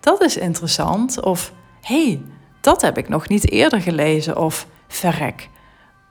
[0.00, 1.20] dat is interessant.
[1.20, 2.22] Of hey,
[2.60, 4.38] dat heb ik nog niet eerder gelezen.
[4.38, 5.48] Of verrek,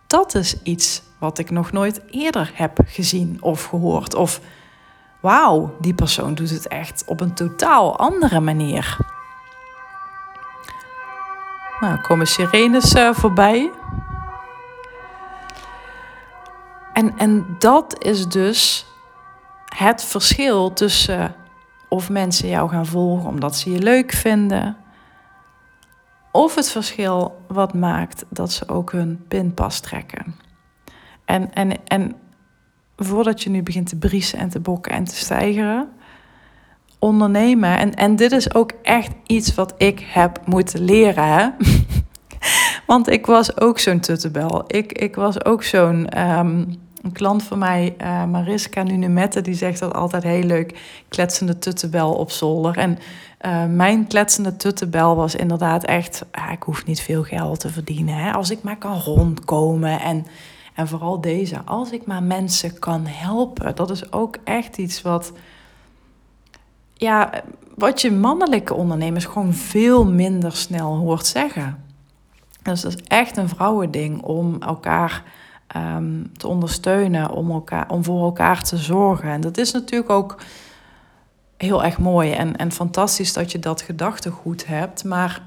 [0.07, 4.15] dat is iets wat ik nog nooit eerder heb gezien of gehoord.
[4.15, 4.41] Of
[5.21, 9.10] wauw, die persoon doet het echt op een totaal andere manier.
[11.81, 13.71] Nou, komen sirenes uh, voorbij.
[16.93, 18.85] En, en dat is dus
[19.75, 21.35] het verschil tussen
[21.89, 24.77] of mensen jou gaan volgen omdat ze je leuk vinden,
[26.31, 30.35] of het verschil wat maakt dat ze ook hun pinpas trekken.
[31.25, 32.15] En, en, en
[32.95, 35.89] voordat je nu begint te briesen en te bokken en te stijgeren,
[37.01, 37.77] ondernemen.
[37.77, 41.27] En, en dit is ook echt iets wat ik heb moeten leren.
[41.27, 41.47] Hè?
[42.91, 44.63] Want ik was ook zo'n tuttebel.
[44.67, 49.79] Ik, ik was ook zo'n um, Een klant van mij, uh, Mariska Nunemette, die zegt
[49.79, 50.79] dat altijd heel leuk:
[51.09, 52.77] kletsende tuttenbel op zolder.
[52.77, 52.97] En
[53.41, 58.15] uh, mijn kletsende tuttenbel was inderdaad echt: ah, ik hoef niet veel geld te verdienen.
[58.15, 58.31] Hè?
[58.31, 59.99] Als ik maar kan rondkomen.
[59.99, 60.25] En,
[60.75, 63.75] en vooral deze, als ik maar mensen kan helpen.
[63.75, 65.31] Dat is ook echt iets wat.
[67.01, 67.43] Ja,
[67.75, 71.83] wat je mannelijke ondernemers gewoon veel minder snel hoort zeggen.
[72.63, 75.23] Dus dat is echt een vrouwending om elkaar
[75.71, 79.29] Ehm, te ondersteunen, om, elkaar, om voor elkaar te zorgen.
[79.29, 80.37] En dat is natuurlijk ook
[81.57, 85.03] heel erg mooi en, en fantastisch dat je dat gedachtegoed hebt.
[85.03, 85.41] Maar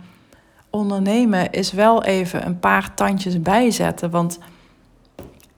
[0.71, 4.11] ondernemen is wel even een paar tandjes bijzetten.
[4.11, 4.39] Want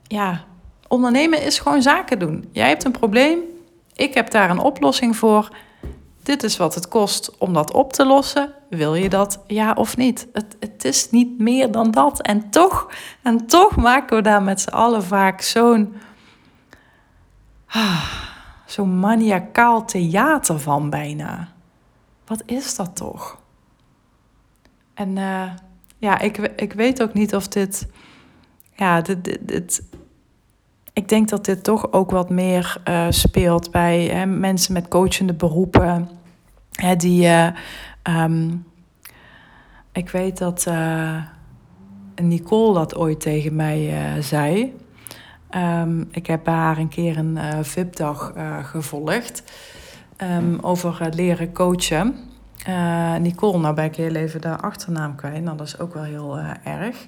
[0.02, 0.44] ja,
[0.88, 2.48] ondernemen is gewoon zaken doen.
[2.52, 3.38] Jij hebt een probleem,
[3.94, 5.56] ik heb daar een oplossing voor.
[6.26, 8.52] Dit is wat het kost om dat op te lossen.
[8.70, 10.26] Wil je dat, ja of niet?
[10.32, 12.22] Het, het is niet meer dan dat.
[12.22, 12.90] En toch,
[13.22, 15.94] en toch maken we daar met z'n allen vaak zo'n
[17.66, 18.12] ah,
[18.66, 21.52] zo'n maniacaal theater van bijna.
[22.24, 23.38] Wat is dat toch?
[24.94, 25.50] En uh,
[25.98, 27.86] ja, ik, ik weet ook niet of dit.
[28.72, 29.82] Ja, dit, dit, dit
[30.96, 35.34] ik denk dat dit toch ook wat meer uh, speelt bij hè, mensen met coachende
[35.34, 36.08] beroepen.
[36.70, 37.48] Hè, die, uh,
[38.02, 38.66] um,
[39.92, 41.22] ik weet dat uh,
[42.22, 44.74] Nicole dat ooit tegen mij zei.
[45.50, 48.32] Um, ik heb haar een keer een VIP-dag
[48.62, 49.42] gevolgd
[50.22, 52.16] um, over leren coachen.
[53.20, 55.42] Nicole, nou ben ik heel even de achternaam kwijt.
[55.42, 57.06] Nou, dat is ook wel heel erg.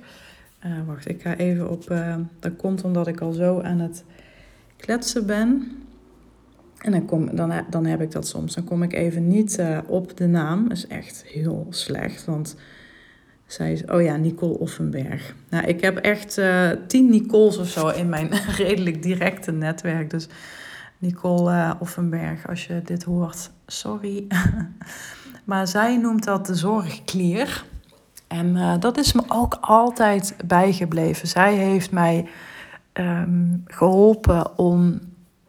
[0.67, 1.91] Uh, wacht, ik ga even op.
[1.91, 4.05] Uh, dat komt omdat ik al zo aan het
[4.77, 5.73] kletsen ben.
[6.79, 8.55] En dan, kom, dan, dan heb ik dat soms.
[8.55, 10.69] Dan kom ik even niet uh, op de naam.
[10.69, 12.25] Dat is echt heel slecht.
[12.25, 12.57] Want
[13.47, 13.85] zij is.
[13.85, 15.35] Oh ja, Nicole Offenberg.
[15.51, 16.41] Nou, ik heb echt
[16.87, 18.31] tien Nicoles of zo in mijn
[18.63, 20.11] redelijk directe netwerk.
[20.11, 20.29] Dus
[20.99, 24.27] Nicole Offenberg, als je dit hoort, sorry.
[25.45, 27.65] maar zij noemt dat de zorgklier.
[28.29, 31.29] En uh, dat is me ook altijd bijgebleven.
[31.29, 32.29] Zij heeft mij
[32.93, 35.01] um, geholpen om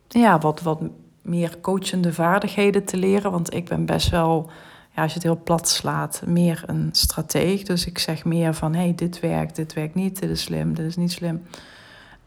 [0.07, 0.81] ja, wat, wat
[1.21, 3.31] meer coachende vaardigheden te leren.
[3.31, 4.49] Want ik ben best wel,
[4.95, 7.63] ja, als je het heel plat slaat, meer een strateeg.
[7.63, 10.73] Dus ik zeg meer van, hé, hey, dit werkt, dit werkt niet, dit is slim,
[10.73, 11.41] dit is niet slim.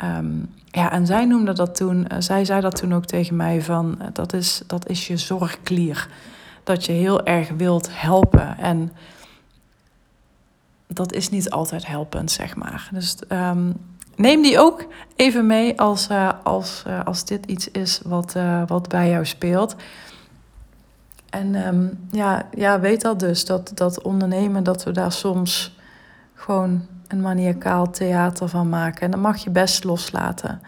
[0.04, 3.62] Um, ja, en zij noemde dat toen, uh, zij zei dat toen ook tegen mij
[3.62, 6.08] van, uh, dat, is, dat is je zorgklier.
[6.64, 8.58] Dat je heel erg wilt helpen.
[8.58, 8.92] En
[10.94, 12.88] dat is niet altijd helpend, zeg maar.
[12.92, 13.74] Dus um,
[14.16, 14.86] neem die ook
[15.16, 19.26] even mee als, uh, als, uh, als dit iets is wat, uh, wat bij jou
[19.26, 19.76] speelt.
[21.30, 25.78] En um, ja, ja, weet dat dus, dat, dat ondernemen, dat we daar soms
[26.34, 29.00] gewoon een maniacaal theater van maken.
[29.00, 30.60] En dat mag je best loslaten.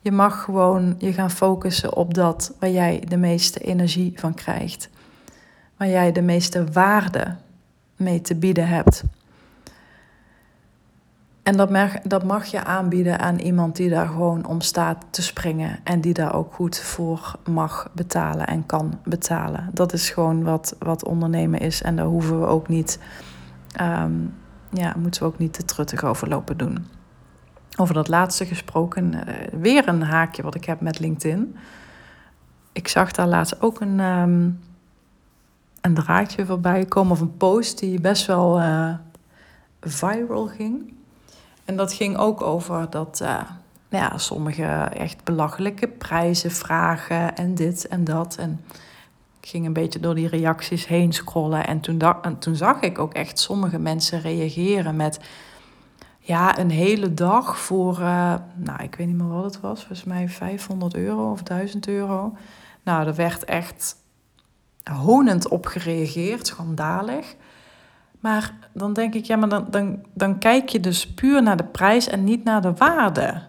[0.00, 4.88] Je mag gewoon je gaan focussen op dat waar jij de meeste energie van krijgt.
[5.76, 7.36] Waar jij de meeste waarde
[7.96, 9.02] mee te bieden hebt.
[11.50, 15.22] En dat mag, dat mag je aanbieden aan iemand die daar gewoon om staat te
[15.22, 15.78] springen.
[15.84, 19.70] En die daar ook goed voor mag betalen en kan betalen.
[19.72, 21.82] Dat is gewoon wat, wat ondernemen is.
[21.82, 22.98] En daar hoeven we ook niet,
[23.80, 24.34] um,
[24.72, 26.86] ja, moeten we ook niet te truttig over lopen doen.
[27.76, 29.20] Over dat laatste gesproken, uh,
[29.60, 31.56] weer een haakje wat ik heb met LinkedIn.
[32.72, 34.60] Ik zag daar laatst ook een, um,
[35.80, 38.94] een draadje voorbij komen of een post die best wel uh,
[39.80, 40.98] viral ging.
[41.70, 43.40] En dat ging ook over dat uh,
[43.88, 48.36] ja, sommige echt belachelijke prijzen vragen en dit en dat.
[48.36, 48.64] En
[49.40, 51.66] ik ging een beetje door die reacties heen scrollen.
[51.66, 55.20] En toen, en toen zag ik ook echt sommige mensen reageren met...
[56.18, 59.78] Ja, een hele dag voor, uh, nou, ik weet niet meer wat het was.
[59.78, 62.36] Volgens mij 500 euro of 1000 euro.
[62.82, 63.96] Nou, er werd echt
[64.92, 67.36] honend op gereageerd, schandalig.
[68.20, 71.64] Maar dan denk ik, ja, maar dan, dan, dan kijk je dus puur naar de
[71.64, 73.42] prijs en niet naar de waarde.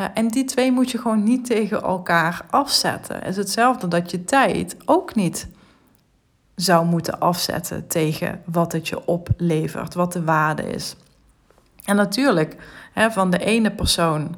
[0.00, 3.16] Uh, en die twee moet je gewoon niet tegen elkaar afzetten.
[3.16, 5.48] Het is hetzelfde dat je tijd ook niet
[6.54, 10.96] zou moeten afzetten tegen wat het je oplevert, wat de waarde is.
[11.84, 12.56] En natuurlijk,
[12.92, 14.34] hè, van de ene persoon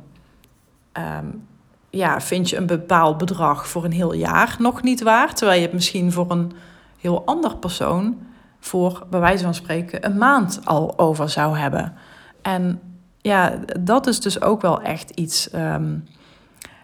[0.93, 1.47] um,
[1.91, 5.67] ja, vind je een bepaald bedrag voor een heel jaar nog niet waard, terwijl je
[5.67, 6.53] het misschien voor een
[6.99, 8.27] heel ander persoon
[8.61, 11.95] voor, bij wijze van spreken, een maand al over zou hebben.
[12.43, 12.81] En
[13.21, 16.05] ja, dat is dus ook wel echt iets um,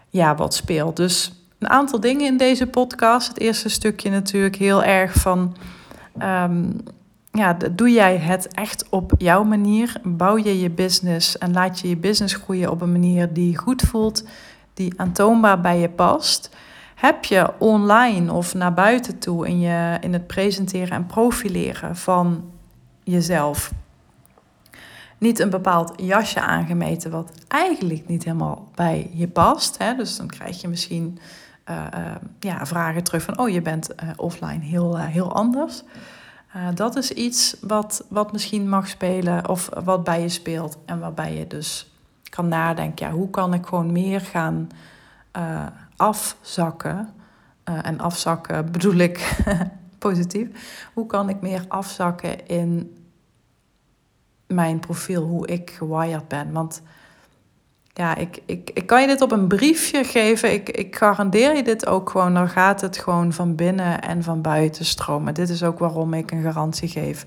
[0.09, 0.95] ja, wat speelt.
[0.95, 3.27] Dus een aantal dingen in deze podcast.
[3.27, 5.55] Het eerste stukje natuurlijk heel erg van...
[6.21, 6.83] Um,
[7.31, 9.95] ja, doe jij het echt op jouw manier?
[10.03, 13.81] Bouw je je business en laat je je business groeien op een manier die goed
[13.81, 14.23] voelt,
[14.73, 16.55] die aantoonbaar bij je past,
[16.95, 22.51] heb je online of naar buiten toe in, je, in het presenteren en profileren van
[23.03, 23.71] jezelf
[25.17, 29.77] niet een bepaald jasje aangemeten wat eigenlijk niet helemaal bij je past.
[29.77, 29.95] Hè?
[29.95, 31.19] Dus dan krijg je misschien
[31.69, 35.83] uh, uh, ja, vragen terug van, oh je bent uh, offline heel, heel anders.
[36.73, 41.35] dat is iets wat, wat misschien mag spelen of wat bij je speelt en waarbij
[41.37, 41.89] je dus
[42.29, 44.69] kan nadenken, ja, hoe kan ik gewoon meer gaan
[45.95, 47.13] afzakken?
[47.63, 49.43] en afzakken bedoel ik
[49.97, 50.47] positief.
[50.93, 52.95] Hoe kan ik meer afzakken in
[54.47, 56.51] mijn profiel, hoe ik gewired ben.
[56.51, 56.81] Want
[57.93, 60.53] ja, ik, ik, ik kan je dit op een briefje geven.
[60.53, 62.33] Ik, ik garandeer je dit ook gewoon.
[62.33, 65.33] Dan gaat het gewoon van binnen en van buiten stromen.
[65.33, 67.25] Dit is ook waarom ik een garantie geef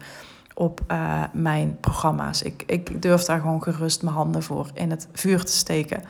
[0.54, 2.42] op uh, mijn programma's.
[2.42, 6.02] Ik, ik durf daar gewoon gerust mijn handen voor in het vuur te steken.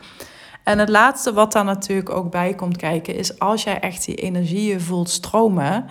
[0.69, 4.15] En het laatste wat daar natuurlijk ook bij komt kijken, is als jij echt die
[4.15, 5.85] energieën voelt stromen,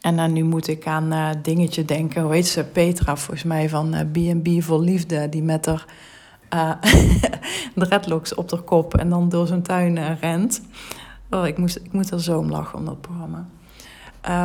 [0.00, 2.22] en dan nu moet ik aan uh, dingetje denken.
[2.22, 2.64] Hoe heet ze?
[2.64, 5.28] Petra, volgens mij, van B&B uh, voor Liefde.
[5.28, 5.84] Die met haar
[6.54, 6.72] uh,
[7.74, 10.62] dreadlocks op haar kop en dan door zo'n tuin rent.
[11.30, 13.46] Oh, ik, moest, ik moet er zo om lachen om dat programma.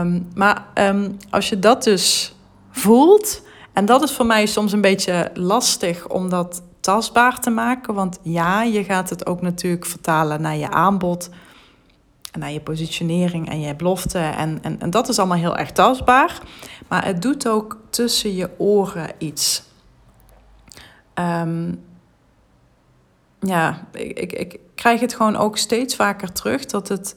[0.01, 2.35] Um, maar um, als je dat dus
[2.71, 3.45] voelt...
[3.73, 7.93] En dat is voor mij soms een beetje lastig om dat tastbaar te maken.
[7.93, 11.29] Want ja, je gaat het ook natuurlijk vertalen naar je aanbod
[12.37, 14.19] naar je positionering en je belofte.
[14.19, 16.39] En, en, en dat is allemaal heel erg tastbaar.
[16.87, 19.63] Maar het doet ook tussen je oren iets.
[21.15, 21.83] Um,
[23.39, 27.15] ja, ik, ik, krijg het gewoon ook steeds vaker terug dat het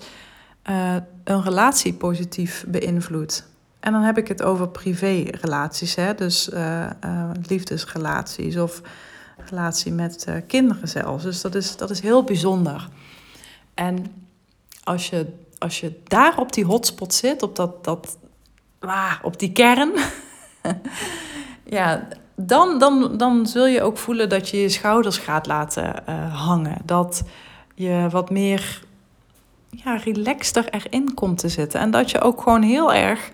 [0.70, 3.48] uh, een relatie positief beïnvloedt.
[3.80, 6.14] En dan heb ik het over privé-relaties, hè?
[6.14, 6.90] dus uh,
[7.48, 8.82] liefdesrelaties of
[9.48, 11.22] relatie met kinderen zelfs.
[11.22, 12.88] Dus dat is, dat is heel bijzonder.
[13.74, 14.06] En
[14.84, 15.26] als je,
[15.58, 18.18] als je daar op die hotspot zit, op, dat, dat,
[18.78, 19.92] ah, op die kern,
[21.64, 26.46] ja, dan, dan, dan zul je ook voelen dat je je schouders gaat laten uh,
[26.46, 26.76] hangen.
[26.84, 27.22] Dat
[27.74, 28.82] je wat meer
[29.70, 31.80] ja, relaxter erin komt te zitten.
[31.80, 33.30] En dat je ook gewoon heel erg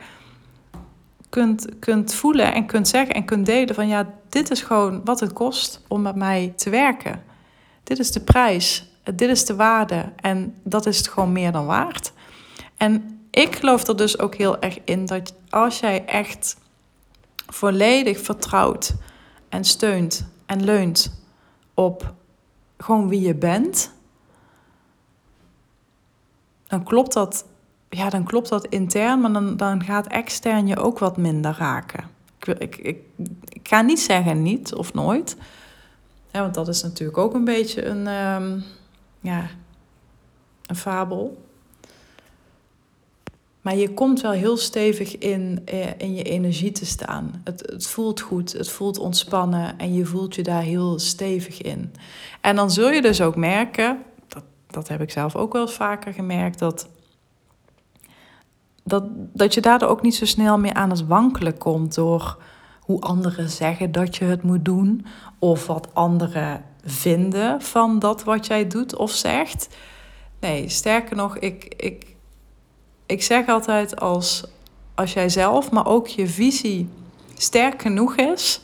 [1.36, 5.20] kunt, kunt voelen en kunt zeggen en kunt delen van ja, dit is gewoon wat
[5.20, 7.22] het kost om met mij te werken.
[7.82, 11.66] Dit is de prijs dit is de waarde en dat is het gewoon meer dan
[11.66, 12.12] waard.
[12.76, 16.56] En ik geloof er dus ook heel erg in dat als jij echt
[17.46, 18.94] volledig vertrouwt
[19.48, 21.22] en steunt en leunt
[21.74, 22.14] op
[22.78, 23.92] gewoon wie je bent,
[26.66, 27.44] dan klopt dat,
[27.88, 32.04] ja, dan klopt dat intern, maar dan, dan gaat extern je ook wat minder raken.
[32.38, 32.98] Ik, ik, ik,
[33.48, 35.36] ik ga niet zeggen niet of nooit,
[36.30, 38.06] want dat is natuurlijk ook een beetje een.
[38.06, 38.64] Um,
[39.26, 39.48] ja,
[40.66, 41.44] een fabel.
[43.60, 47.40] Maar je komt wel heel stevig in, eh, in je energie te staan.
[47.44, 51.92] Het, het voelt goed, het voelt ontspannen en je voelt je daar heel stevig in.
[52.40, 55.72] En dan zul je dus ook merken, dat, dat heb ik zelf ook wel eens
[55.72, 56.88] vaker gemerkt, dat,
[58.86, 62.38] dat, dat je daardoor ook niet zo snel meer aan het wankelen komt door
[62.80, 65.06] hoe anderen zeggen dat je het moet doen
[65.38, 69.76] of wat anderen vinden van dat wat jij doet of zegt.
[70.40, 72.16] Nee, sterker nog, ik, ik,
[73.06, 74.44] ik zeg altijd als,
[74.94, 76.88] als jij zelf, maar ook je visie
[77.34, 78.60] sterk genoeg is,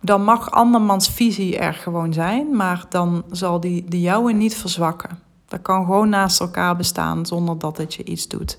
[0.00, 5.29] dan mag andermans visie er gewoon zijn, maar dan zal die de jouwe niet verzwakken.
[5.50, 8.58] Dat kan gewoon naast elkaar bestaan zonder dat het je iets doet.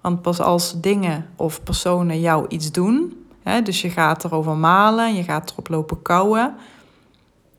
[0.00, 3.26] Want pas als dingen of personen jou iets doen,
[3.64, 6.54] dus je gaat erover malen, je gaat erop lopen kouwen.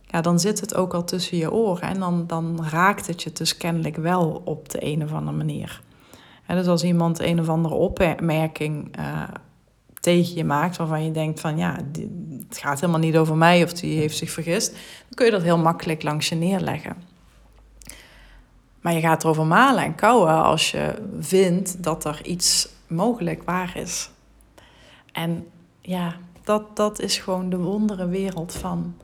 [0.01, 1.89] Ja, dan zit het ook al tussen je oren.
[1.89, 5.82] En dan, dan raakt het je dus kennelijk wel op de een of andere manier.
[6.47, 9.23] dus als iemand een of andere opmerking uh,
[9.99, 11.78] tegen je maakt, waarvan je denkt van ja,
[12.47, 15.41] het gaat helemaal niet over mij of die heeft zich vergist, dan kun je dat
[15.41, 17.14] heel makkelijk langs je neerleggen.
[18.86, 23.77] Maar je gaat erover malen en kouwen als je vindt dat er iets mogelijk waar
[23.77, 24.09] is.
[25.11, 25.47] En
[25.81, 28.95] ja, dat, dat is gewoon de wondere wereld van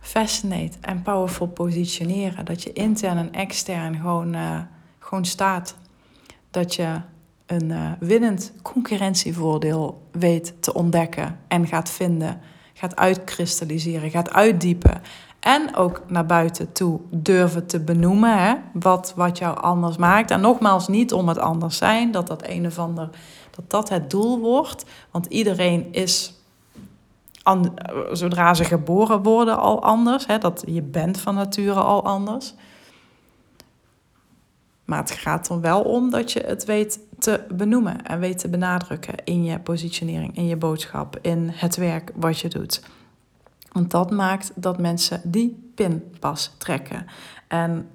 [0.00, 2.44] fascinate en powerful positioneren.
[2.44, 4.60] Dat je intern en extern gewoon, uh,
[4.98, 5.76] gewoon staat.
[6.50, 7.00] Dat je
[7.46, 12.40] een uh, winnend concurrentievoordeel weet te ontdekken en gaat vinden,
[12.74, 15.02] gaat uitkristalliseren, gaat uitdiepen.
[15.40, 20.30] En ook naar buiten toe durven te benoemen hè, wat, wat jou anders maakt.
[20.30, 23.10] En nogmaals, niet om het anders zijn, dat dat een of ander
[23.50, 24.84] dat dat het doel wordt.
[25.10, 26.34] Want iedereen is
[28.12, 30.26] zodra ze geboren worden al anders.
[30.26, 32.54] Hè, dat je bent van nature al anders.
[34.84, 38.48] Maar het gaat er wel om dat je het weet te benoemen en weet te
[38.48, 42.82] benadrukken in je positionering, in je boodschap, in het werk wat je doet.
[43.72, 47.06] Want dat maakt dat mensen die pin pas trekken.
[47.48, 47.88] En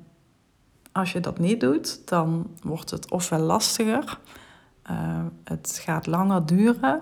[0.92, 4.20] als je dat niet doet, dan wordt het ofwel lastiger,
[4.92, 7.02] uh, het gaat langer duren,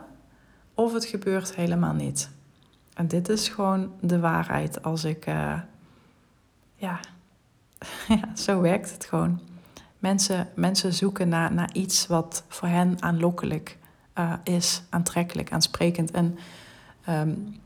[0.73, 2.29] of het gebeurt helemaal niet.
[2.93, 5.59] En dit is gewoon de waarheid als ik, uh,
[6.75, 6.99] ja,
[8.07, 9.39] ja, zo werkt het gewoon.
[9.99, 13.77] Mensen, mensen zoeken naar, naar iets wat voor hen aanlokkelijk
[14.17, 16.11] uh, is, aantrekkelijk, aansprekend.
[16.11, 16.37] En
[17.09, 17.61] um,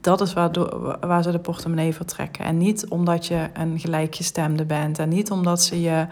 [0.00, 2.44] dat is waardoor, waar ze de portemonnee vertrekken.
[2.44, 4.98] En niet omdat je een gelijkgestemde bent.
[4.98, 6.06] En niet omdat ze je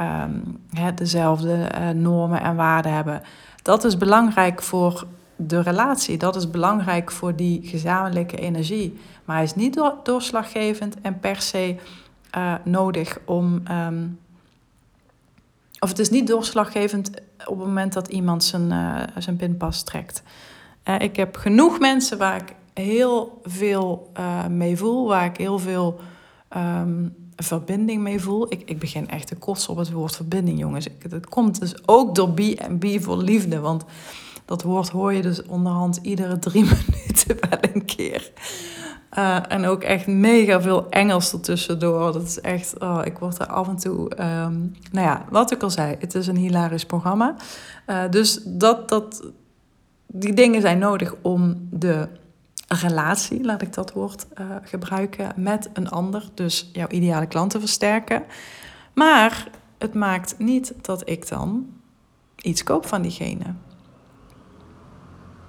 [0.00, 0.58] um,
[0.94, 3.22] dezelfde uh, normen en waarden hebben.
[3.62, 5.06] Dat is belangrijk voor
[5.36, 6.18] de relatie.
[6.18, 8.98] Dat is belangrijk voor die gezamenlijke energie.
[9.24, 11.76] Maar hij is niet door, doorslaggevend en per se
[12.36, 13.62] uh, nodig om.
[13.70, 14.18] Um,
[15.78, 17.10] of het is niet doorslaggevend
[17.46, 20.22] op het moment dat iemand zijn, uh, zijn pinpas trekt.
[20.98, 26.00] Ik heb genoeg mensen waar ik heel veel uh, mee voel, waar ik heel veel
[26.56, 28.52] um, verbinding mee voel.
[28.52, 30.86] Ik, ik begin echt te kotsen op het woord verbinding, jongens.
[30.86, 33.84] Ik, dat komt dus ook door B&B voor liefde, want
[34.44, 38.32] dat woord hoor je dus onderhand iedere drie minuten wel een keer.
[39.18, 42.12] Uh, en ook echt mega veel Engels ertussendoor.
[42.12, 44.00] Dat is echt, oh, ik word er af en toe.
[44.20, 47.34] Um, nou ja, wat ik al zei, het is een hilarisch programma.
[47.86, 49.30] Uh, dus dat, dat,
[50.06, 52.08] die dingen zijn nodig om de
[52.68, 56.28] relatie, laat ik dat woord uh, gebruiken, met een ander.
[56.34, 58.24] Dus jouw ideale klant te versterken.
[58.94, 59.48] Maar
[59.78, 61.66] het maakt niet dat ik dan
[62.36, 63.54] iets koop van diegene.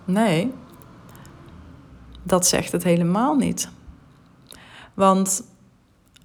[0.05, 0.53] Nee,
[2.23, 3.69] dat zegt het helemaal niet.
[4.93, 5.43] Want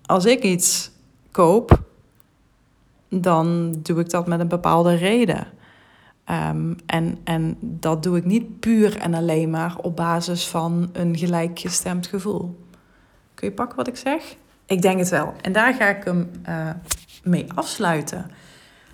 [0.07, 0.91] als ik iets
[1.31, 1.83] koop,
[3.09, 5.47] dan doe ik dat met een bepaalde reden.
[6.31, 11.17] Um, en, en dat doe ik niet puur en alleen maar op basis van een
[11.17, 12.65] gelijkgestemd gevoel.
[13.35, 14.37] Kun je pakken wat ik zeg?
[14.67, 15.35] Ik denk het wel.
[15.41, 16.71] En daar ga ik hem uh,
[17.23, 18.31] mee afsluiten.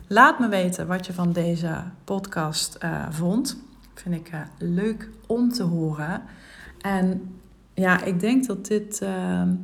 [0.06, 3.62] Laat me weten wat je van deze podcast uh, vond.
[3.94, 6.22] Vind ik uh, leuk om te horen.
[6.80, 7.34] En
[7.74, 9.00] ja, ik denk dat dit.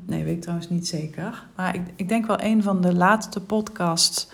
[0.06, 1.46] nee, weet ik trouwens niet zeker.
[1.56, 4.28] Maar ik, ik denk wel een van de laatste podcasts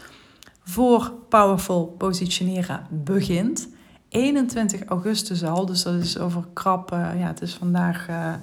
[0.68, 3.68] voor Powerful Positioneren begint.
[4.08, 6.90] 21 augustus al, dus dat is over krap.
[6.90, 8.34] ja, het is vandaag uh,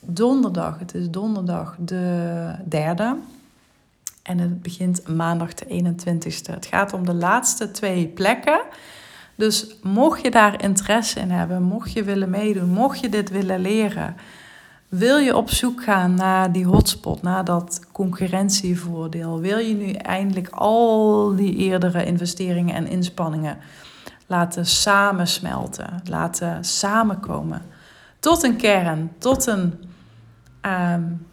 [0.00, 0.78] donderdag.
[0.78, 3.16] Het is donderdag de derde.
[4.22, 6.54] En het begint maandag de 21ste.
[6.54, 8.60] Het gaat om de laatste twee plekken.
[9.34, 13.60] Dus mocht je daar interesse in hebben, mocht je willen meedoen, mocht je dit willen
[13.60, 14.16] leren,
[14.88, 19.40] wil je op zoek gaan naar die hotspot, naar dat concurrentievoordeel?
[19.40, 23.58] Wil je nu eindelijk al die eerdere investeringen en inspanningen
[24.26, 27.62] laten samensmelten, laten samenkomen
[28.18, 29.74] tot een kern, tot een
[30.62, 31.26] um,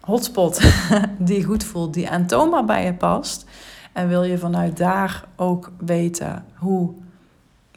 [0.00, 0.60] hotspot
[1.18, 3.44] die goed voelt, die aantoonbaar bij je past?
[3.92, 6.94] En wil je vanuit daar ook weten hoe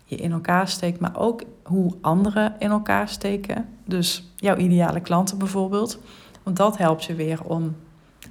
[0.04, 3.70] je in elkaar steekt, maar ook hoe anderen in elkaar steken.
[3.86, 6.00] Dus jouw ideale klanten bijvoorbeeld.
[6.44, 7.76] Want dat helpt je weer om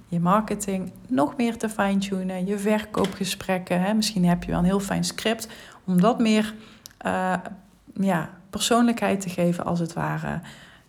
[0.08, 3.80] je marketing nog meer te fine-tunen, je verkoopgesprekken.
[3.80, 3.94] Hè.
[3.94, 5.48] Misschien heb je wel een heel fijn script
[5.84, 6.54] om dat meer
[7.06, 7.34] uh,
[7.94, 10.40] ja, persoonlijkheid te geven, als het ware.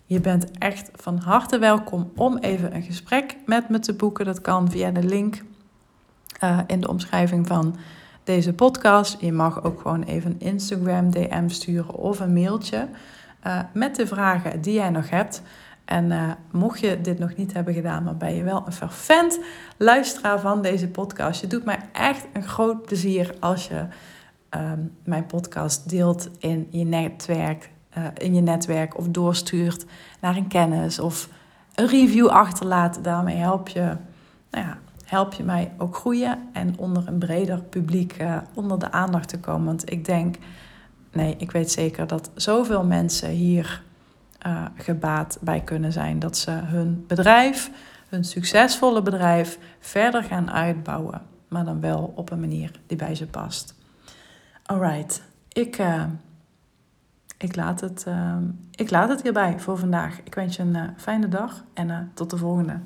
[0.04, 4.24] Je bent echt van harte welkom om even een gesprek met me te boeken.
[4.24, 5.42] Dat kan via de link
[6.44, 7.76] uh, in de omschrijving van
[8.24, 9.20] deze podcast.
[9.20, 12.88] Je mag ook gewoon even een Instagram DM sturen of een mailtje
[13.46, 15.42] uh, met de vragen die jij nog hebt.
[15.84, 19.38] En uh, mocht je dit nog niet hebben gedaan, maar ben je wel een fervent
[19.76, 21.40] luisteraar van deze podcast.
[21.40, 23.86] Je doet mij echt een groot plezier als je
[24.50, 29.84] um, mijn podcast deelt in je netwerk, uh, in je netwerk of doorstuurt
[30.20, 31.28] naar een kennis of
[31.74, 32.98] een review achterlaat.
[33.02, 33.96] Daarmee help je
[34.50, 34.78] nou ja,
[35.14, 39.38] help je mij ook groeien en onder een breder publiek uh, onder de aandacht te
[39.38, 39.64] komen.
[39.64, 40.36] Want ik denk,
[41.12, 43.82] nee, ik weet zeker dat zoveel mensen hier
[44.46, 46.18] uh, gebaat bij kunnen zijn.
[46.18, 47.70] Dat ze hun bedrijf,
[48.08, 51.22] hun succesvolle bedrijf, verder gaan uitbouwen.
[51.48, 53.74] Maar dan wel op een manier die bij ze past.
[54.62, 56.04] Alright, ik, uh,
[57.38, 58.06] ik, laat het,
[58.70, 60.20] ik laat het hierbij voor vandaag.
[60.24, 62.80] Ik wens je een fijne dag en tot de volgende.